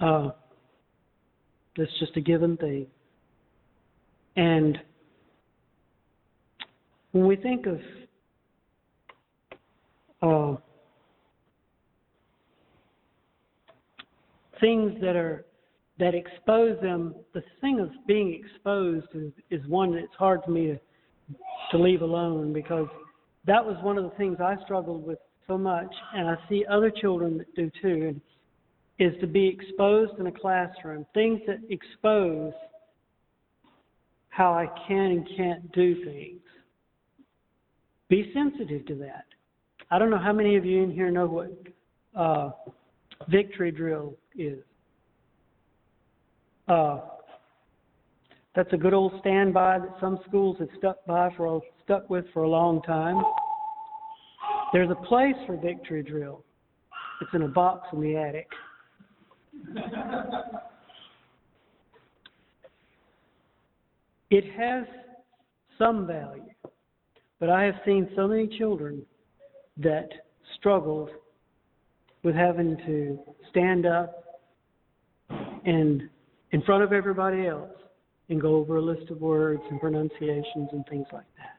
[0.00, 0.30] Uh,
[1.76, 2.86] that's just a given thing.
[4.40, 4.78] And
[7.12, 7.78] when we think of
[10.22, 10.56] uh,
[14.62, 15.44] things that are
[15.98, 20.68] that expose them, the thing of being exposed is, is one that's hard for me
[20.68, 20.80] to
[21.72, 22.88] to leave alone because
[23.46, 25.18] that was one of the things I struggled with
[25.48, 28.18] so much, and I see other children that do too.
[28.98, 32.54] Is to be exposed in a classroom, things that expose
[34.30, 36.40] how I can and can't do things.
[38.08, 39.26] Be sensitive to that.
[39.90, 41.50] I don't know how many of you in here know what
[42.14, 42.50] uh,
[43.28, 44.58] victory drill is.
[46.68, 47.00] Uh,
[48.54, 52.42] that's a good old standby that some schools have stuck by for stuck with for
[52.42, 53.22] a long time.
[54.72, 56.44] There's a place for victory drill.
[57.20, 58.48] It's in a box in the attic.
[64.30, 64.84] it has
[65.78, 66.42] some value.
[67.38, 69.02] But I have seen so many children
[69.78, 70.08] that
[70.56, 71.10] struggled
[72.22, 73.18] with having to
[73.50, 74.24] stand up
[75.64, 76.02] and
[76.52, 77.70] in front of everybody else
[78.28, 81.58] and go over a list of words and pronunciations and things like that.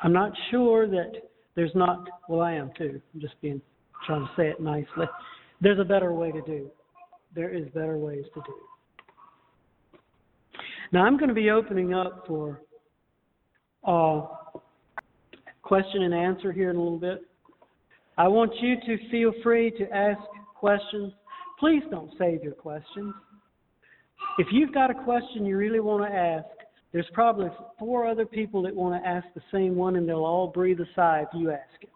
[0.00, 1.12] I'm not sure that
[1.56, 3.00] there's not, well, I am too.
[3.14, 3.60] I'm just being,
[4.06, 5.06] trying to say it nicely.
[5.60, 6.70] There's a better way to do.
[7.34, 8.54] There is better ways to do.
[10.92, 12.60] Now, I'm going to be opening up for
[13.84, 14.22] uh,
[15.62, 17.22] question and answer here in a little bit.
[18.18, 20.20] I want you to feel free to ask
[20.54, 21.12] questions
[21.60, 23.14] Please don't save your questions.
[24.38, 26.46] If you've got a question you really want to ask,
[26.90, 30.48] there's probably four other people that want to ask the same one, and they'll all
[30.48, 31.90] breathe a sigh if you ask it.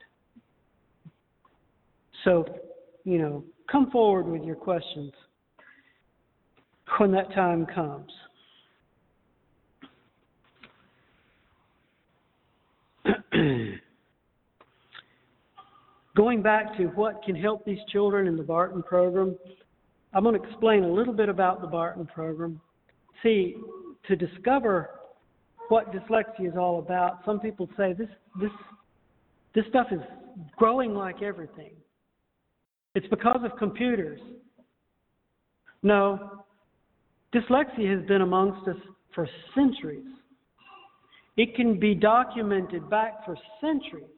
[2.24, 2.44] So,
[3.04, 3.42] you know,
[3.72, 5.12] come forward with your questions
[6.98, 8.10] when that time comes.
[16.16, 19.36] Going back to what can help these children in the Barton program,
[20.12, 22.60] I'm going to explain a little bit about the Barton program.
[23.22, 23.56] See,
[24.06, 24.90] to discover
[25.68, 28.08] what dyslexia is all about, some people say this
[28.40, 28.50] this
[29.54, 30.00] this stuff is
[30.56, 31.72] growing like everything.
[32.94, 34.20] It's because of computers.
[35.82, 36.44] No,
[37.34, 38.76] dyslexia has been amongst us
[39.14, 40.06] for centuries.
[41.36, 44.13] It can be documented back for centuries.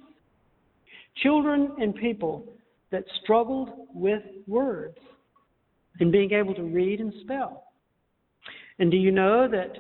[1.22, 2.52] Children and people
[2.90, 4.98] that struggled with words
[6.00, 7.64] and being able to read and spell.
[8.78, 9.76] And do you know that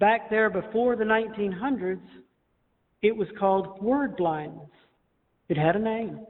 [0.00, 2.00] back there before the 1900s,
[3.02, 4.68] it was called word blindness?
[5.48, 6.20] It had a name.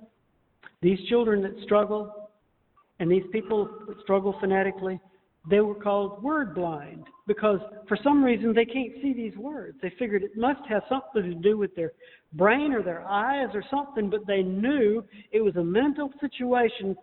[0.82, 2.30] These children that struggle
[2.98, 5.00] and these people that struggle phonetically,
[5.48, 9.76] they were called word blind because for some reason they can't see these words.
[9.82, 11.92] They figured it must have something to do with their
[12.34, 16.96] brain or their eyes or something, but they knew it was a mental situation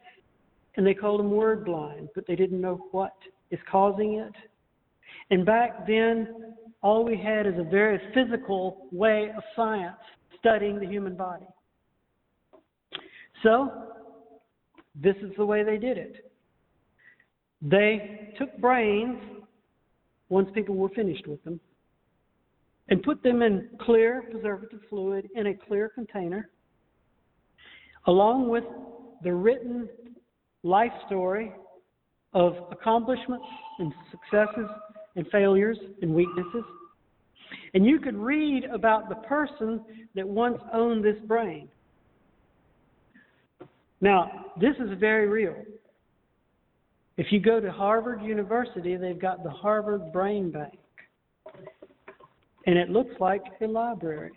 [0.77, 3.15] and they called them word blind, but they didn't know what
[3.51, 4.33] is causing it.
[5.29, 9.97] And back then, all we had is a very physical way of science
[10.39, 11.45] studying the human body.
[13.43, 13.69] So,
[14.95, 16.28] this is the way they did it.
[17.61, 19.19] They took brains,
[20.29, 21.59] once people were finished with them,
[22.89, 26.49] and put them in clear preservative fluid in a clear container,
[28.07, 28.63] along with
[29.23, 29.89] the written
[30.63, 31.51] life story
[32.33, 33.45] of accomplishments
[33.79, 34.69] and successes
[35.15, 36.63] and failures and weaknesses.
[37.73, 39.83] And you could read about the person
[40.15, 41.67] that once owned this brain.
[44.01, 45.55] Now, this is very real.
[47.19, 50.79] If you go to Harvard University, they've got the Harvard Brain Bank.
[52.65, 54.31] And it looks like a library.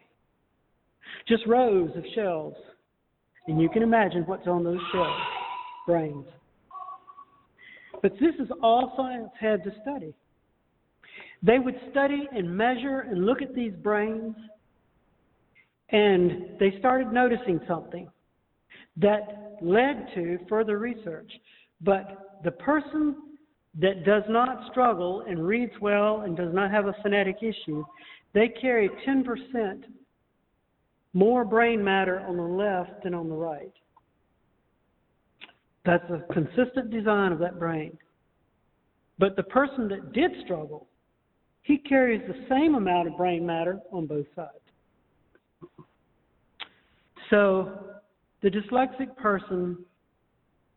[1.29, 2.57] Just rows of shelves.
[3.47, 5.23] And you can imagine what's on those shelves
[5.87, 6.27] brains.
[8.03, 10.13] But this is all science had to study.
[11.41, 14.35] They would study and measure and look at these brains,
[15.91, 18.11] and they started noticing something
[18.97, 21.31] that led to further research.
[21.81, 23.17] But the person
[23.81, 27.85] that does not struggle and reads well and does not have a phonetic issue,
[28.35, 29.85] they carry 10%
[31.15, 33.73] more brain matter on the left than on the right.
[35.85, 37.97] That's a consistent design of that brain.
[39.19, 40.87] But the person that did struggle,
[41.63, 44.51] he carries the same amount of brain matter on both sides.
[47.31, 47.87] So
[48.43, 49.79] the dyslexic person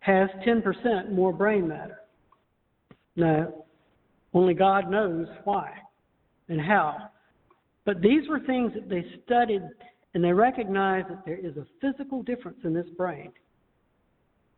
[0.06, 2.01] has 10% more brain matter.
[3.16, 3.51] Now,
[4.34, 5.72] only God knows why
[6.47, 7.10] and how.
[7.86, 9.64] But these were things that they studied
[10.14, 13.32] and they recognized that there is a physical difference in this brain.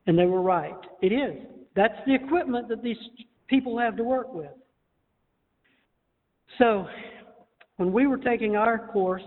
[0.06, 0.76] And they were right.
[1.02, 1.46] It is.
[1.76, 2.98] That's the equipment that these
[3.48, 4.52] people have to work with.
[6.58, 6.88] So,
[7.78, 9.24] when we were taking our course,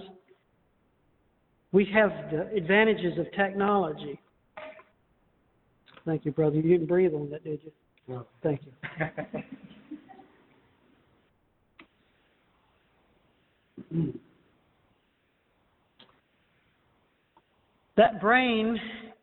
[1.73, 4.21] we have the advantages of technology.
[6.11, 6.57] Thank you, brother.
[6.57, 7.71] You didn't breathe on that, did you?
[8.09, 8.27] No.
[8.43, 8.73] Thank you.
[17.97, 18.77] that brain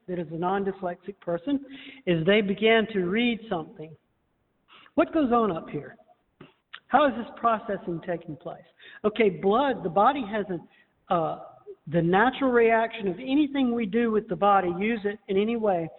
[0.07, 1.59] that is a non dyslexic person
[2.05, 3.91] is they began to read something.
[4.95, 5.97] What goes on up here?
[6.87, 8.61] How is this processing taking place?
[9.03, 11.39] Okay, blood, the body has a, uh,
[11.91, 15.89] the natural reaction of anything we do with the body, use it in any way,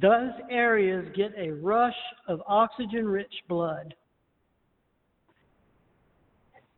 [0.00, 1.96] those areas get a rush
[2.28, 3.94] of oxygen rich blood.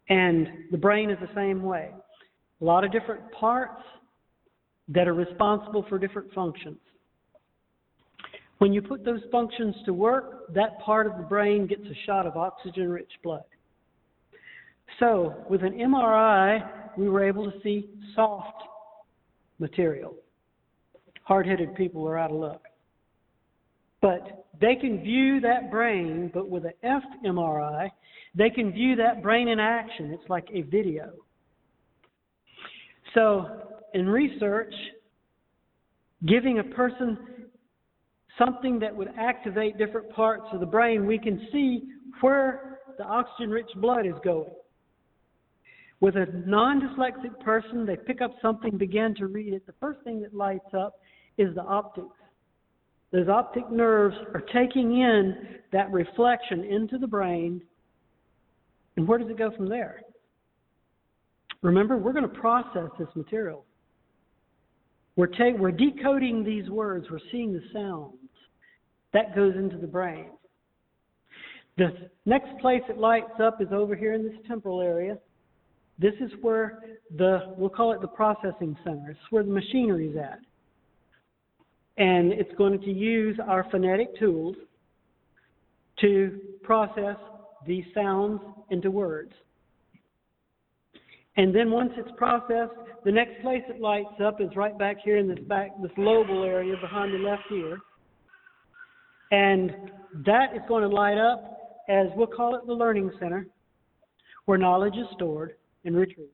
[0.08, 1.90] And the brain is the same way.
[2.60, 3.82] A lot of different parts
[4.88, 6.78] that are responsible for different functions.
[8.58, 12.26] When you put those functions to work, that part of the brain gets a shot
[12.26, 13.44] of oxygen rich blood.
[14.98, 18.62] So, with an MRI, we were able to see soft
[19.58, 20.14] material.
[21.22, 22.62] Hard headed people are out of luck.
[24.00, 26.72] But they can view that brain, but with an
[27.24, 27.90] fMRI,
[28.34, 30.12] they can view that brain in action.
[30.12, 31.10] It's like a video.
[33.14, 33.46] So,
[33.94, 34.72] in research,
[36.26, 37.18] giving a person
[38.38, 41.88] something that would activate different parts of the brain, we can see
[42.20, 44.50] where the oxygen rich blood is going.
[46.00, 49.66] With a non dyslexic person, they pick up something, begin to read it.
[49.66, 51.00] The first thing that lights up
[51.36, 52.06] is the optics.
[53.12, 55.36] Those optic nerves are taking in
[55.72, 57.60] that reflection into the brain.
[58.96, 60.02] And where does it go from there?
[61.62, 63.64] Remember, we're going to process this material.
[65.16, 68.14] We're, ta- we're decoding these words, we're seeing the sounds.
[69.12, 70.26] That goes into the brain.
[71.76, 75.18] The next place it lights up is over here in this temporal area.
[75.98, 76.80] This is where
[77.16, 79.10] the, we'll call it the processing center.
[79.10, 80.40] It's where the machinery is at.
[82.00, 84.56] And it's going to use our phonetic tools
[86.00, 87.16] to process
[87.66, 88.40] these sounds
[88.70, 89.32] into words.
[91.36, 92.72] And then once it's processed,
[93.04, 96.42] the next place it lights up is right back here in this back, this lobal
[96.42, 97.78] area behind the left ear.
[99.30, 99.70] And
[100.24, 101.58] that is going to light up
[101.90, 103.46] as we'll call it the learning center,
[104.46, 105.54] where knowledge is stored
[105.84, 106.30] and retrieved.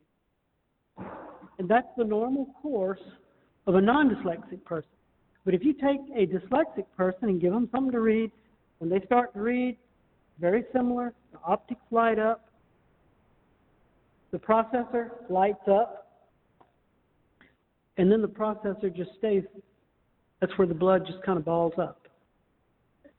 [1.59, 3.03] And that's the normal course
[3.67, 4.91] of a non dyslexic person.
[5.47, 8.33] But if you take a dyslexic person and give them something to read,
[8.79, 9.79] when they start to read,
[10.41, 12.51] very similar, the optics light up,
[14.33, 16.25] the processor lights up,
[17.97, 19.45] and then the processor just stays.
[20.41, 22.09] That's where the blood just kind of balls up.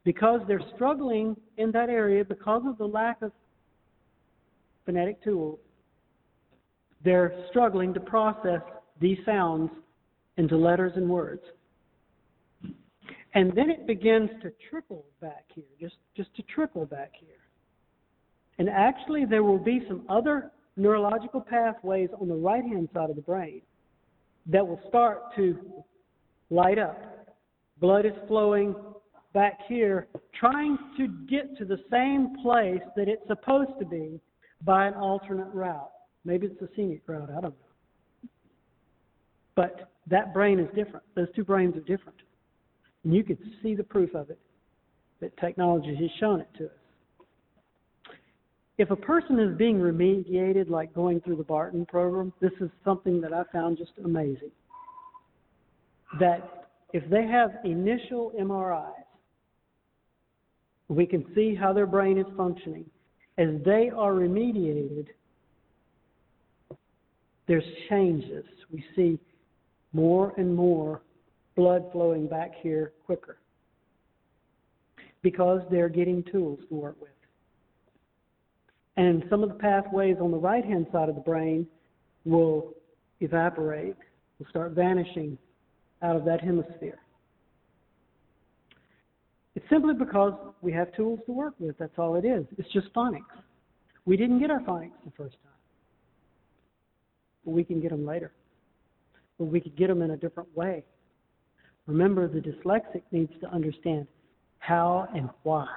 [0.04, 3.32] Because they're struggling in that area because of the lack of
[4.86, 5.60] phonetic tools,
[7.06, 8.62] they're struggling to process
[9.00, 9.72] these sounds
[10.36, 11.42] into letters and words.
[13.38, 17.38] And then it begins to trickle back here, just, just to trickle back here.
[18.58, 23.16] And actually, there will be some other neurological pathways on the right hand side of
[23.16, 23.62] the brain
[24.48, 25.56] that will start to
[26.50, 27.00] light up.
[27.80, 28.74] Blood is flowing
[29.34, 34.20] back here, trying to get to the same place that it's supposed to be
[34.66, 35.92] by an alternate route.
[36.26, 38.30] Maybe it's a scenic route, I don't know.
[39.56, 41.06] But that brain is different.
[41.16, 42.18] Those two brains are different.
[43.08, 44.38] And you can see the proof of it
[45.22, 46.72] that technology has shown it to us.
[48.78, 53.22] If a person is being remediated, like going through the Barton program, this is something
[53.22, 54.52] that I found just amazing.
[56.20, 58.92] That if they have initial MRIs,
[60.90, 62.84] we can see how their brain is functioning.
[63.38, 65.08] As they are remediated,
[67.48, 68.44] there's changes.
[68.70, 69.18] We see
[69.94, 71.04] more and more
[71.58, 73.40] blood flowing back here quicker
[75.22, 77.10] because they're getting tools to work with.
[78.96, 81.68] And some of the pathways on the right hand side of the brain
[82.24, 82.74] will
[83.20, 83.96] evaporate,
[84.40, 85.38] will start vanishing
[86.02, 87.00] out of that hemisphere.
[89.56, 91.78] It's simply because we have tools to work with.
[91.80, 92.46] That's all it is.
[92.60, 93.24] It's just phonics.
[94.06, 95.52] We didn't get our phonics the first time,
[97.44, 98.32] but we can get them later.
[99.40, 100.84] But we could get them in a different way.
[101.88, 104.08] Remember, the dyslexic needs to understand
[104.60, 105.68] how and why.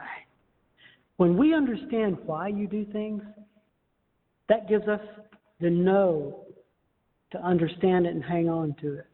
[1.17, 3.23] When we understand why you do things,
[4.49, 5.01] that gives us
[5.61, 6.45] the know
[7.31, 9.07] to understand it and hang on to it.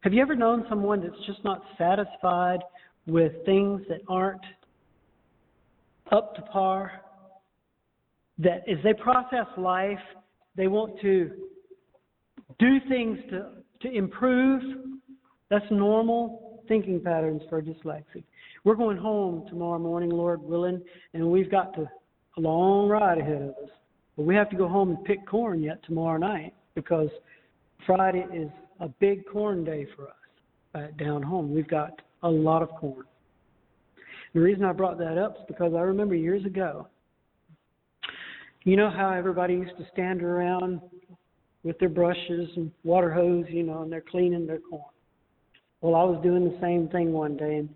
[0.00, 2.60] Have you ever known someone that's just not satisfied
[3.06, 4.40] with things that aren't
[6.10, 6.92] up to par?
[8.38, 9.98] That as they process life,
[10.56, 11.30] they want to
[12.58, 13.50] do things to,
[13.82, 14.62] to improve.
[15.52, 18.24] That's normal thinking patterns for dyslexic.
[18.64, 20.80] We're going home tomorrow morning, Lord willing,
[21.12, 21.86] and we've got to,
[22.38, 23.70] a long ride ahead of us.
[24.16, 27.10] But we have to go home and pick corn yet tomorrow night because
[27.84, 28.48] Friday is
[28.80, 30.14] a big corn day for us
[30.72, 31.52] back down home.
[31.52, 33.04] We've got a lot of corn.
[34.32, 36.88] The reason I brought that up is because I remember years ago,
[38.64, 40.80] you know how everybody used to stand around
[41.62, 44.84] with their brushes and water hose, you know, and they're cleaning their corn.
[45.82, 47.68] Well, I was doing the same thing one day, and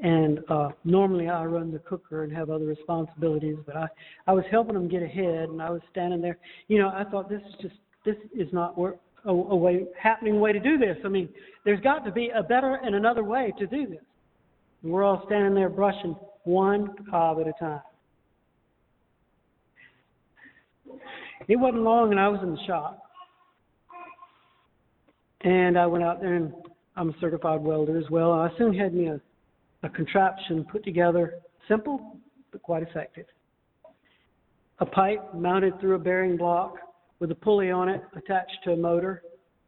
[0.00, 3.88] and uh, normally I run the cooker and have other responsibilities, but I
[4.26, 6.38] I was helping them get ahead, and I was standing there.
[6.68, 10.40] You know, I thought this is just this is not work, a, a way happening
[10.40, 10.98] way to do this.
[11.04, 11.28] I mean,
[11.64, 14.04] there's got to be a better and another way to do this.
[14.82, 16.14] And we're all standing there brushing
[16.44, 17.80] one cob at a time.
[21.48, 23.02] It wasn't long, and I was in the shop.
[25.40, 26.52] And I went out there, and
[26.98, 28.32] I'm a certified welder as well.
[28.32, 29.20] I soon had me a
[29.82, 31.34] a contraption put together,
[31.68, 32.16] simple
[32.50, 33.26] but quite effective.
[34.80, 36.76] A pipe mounted through a bearing block
[37.20, 39.22] with a pulley on it attached to a motor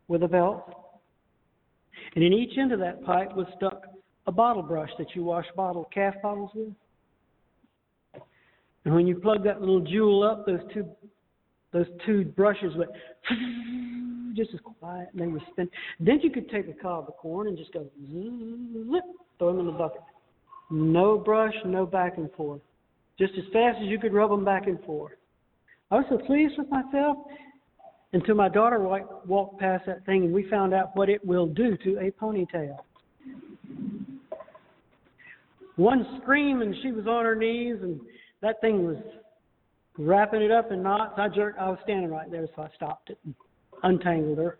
[0.09, 0.73] with a belt.
[2.15, 3.85] And in each end of that pipe was stuck
[4.27, 6.73] a bottle brush that you wash bottle calf bottles with.
[8.85, 10.89] And when you plug that little jewel up, those two
[11.73, 12.91] those two brushes went
[14.37, 15.69] just as quiet and they would spin.
[15.99, 19.05] Then you could take a cob of corn and just go zip,
[19.39, 20.03] throw them in the bucket.
[20.71, 22.61] No brush, no back and forth.
[23.19, 25.13] Just as fast as you could rub them back and forth.
[25.91, 27.17] I was so pleased with myself
[28.13, 28.79] until my daughter
[29.27, 32.77] walked past that thing and we found out what it will do to a ponytail.
[35.77, 38.01] One scream and she was on her knees and
[38.43, 38.97] that thing was
[40.01, 41.15] wrapping it up in knots.
[41.17, 41.59] I jerked.
[41.59, 43.35] I was standing right there, so I stopped it and
[43.83, 44.59] untangled her.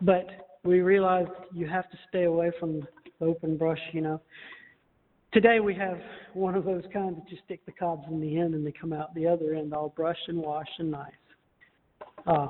[0.00, 0.26] But
[0.64, 2.86] we realized you have to stay away from the
[3.20, 3.80] open brush.
[3.92, 4.20] You know.
[5.32, 5.98] Today we have
[6.34, 8.92] one of those kinds that you stick the cobs in the end and they come
[8.92, 11.12] out the other end all brushed and washed and nice.
[12.26, 12.48] Uh,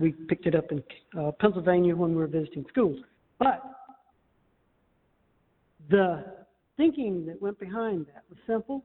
[0.00, 0.80] we picked it up in
[1.18, 3.00] uh, Pennsylvania when we were visiting schools.
[3.40, 3.62] But
[5.90, 6.24] the
[6.76, 8.84] thinking that went behind that was simple.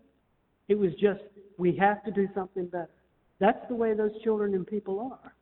[0.67, 1.21] It was just,
[1.57, 2.89] we have to do something better.
[3.39, 5.33] That's the way those children and people are.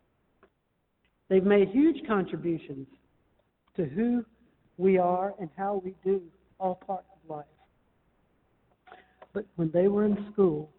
[1.30, 2.88] They've made huge contributions
[3.78, 4.26] to who
[4.78, 6.22] we are and how we do
[6.60, 7.46] all parts of life.
[9.34, 10.70] But when they were in school,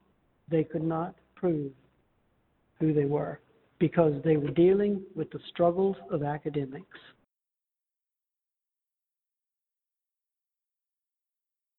[0.50, 1.72] they could not prove
[2.80, 3.40] who they were
[3.78, 6.98] because they were dealing with the struggles of academics.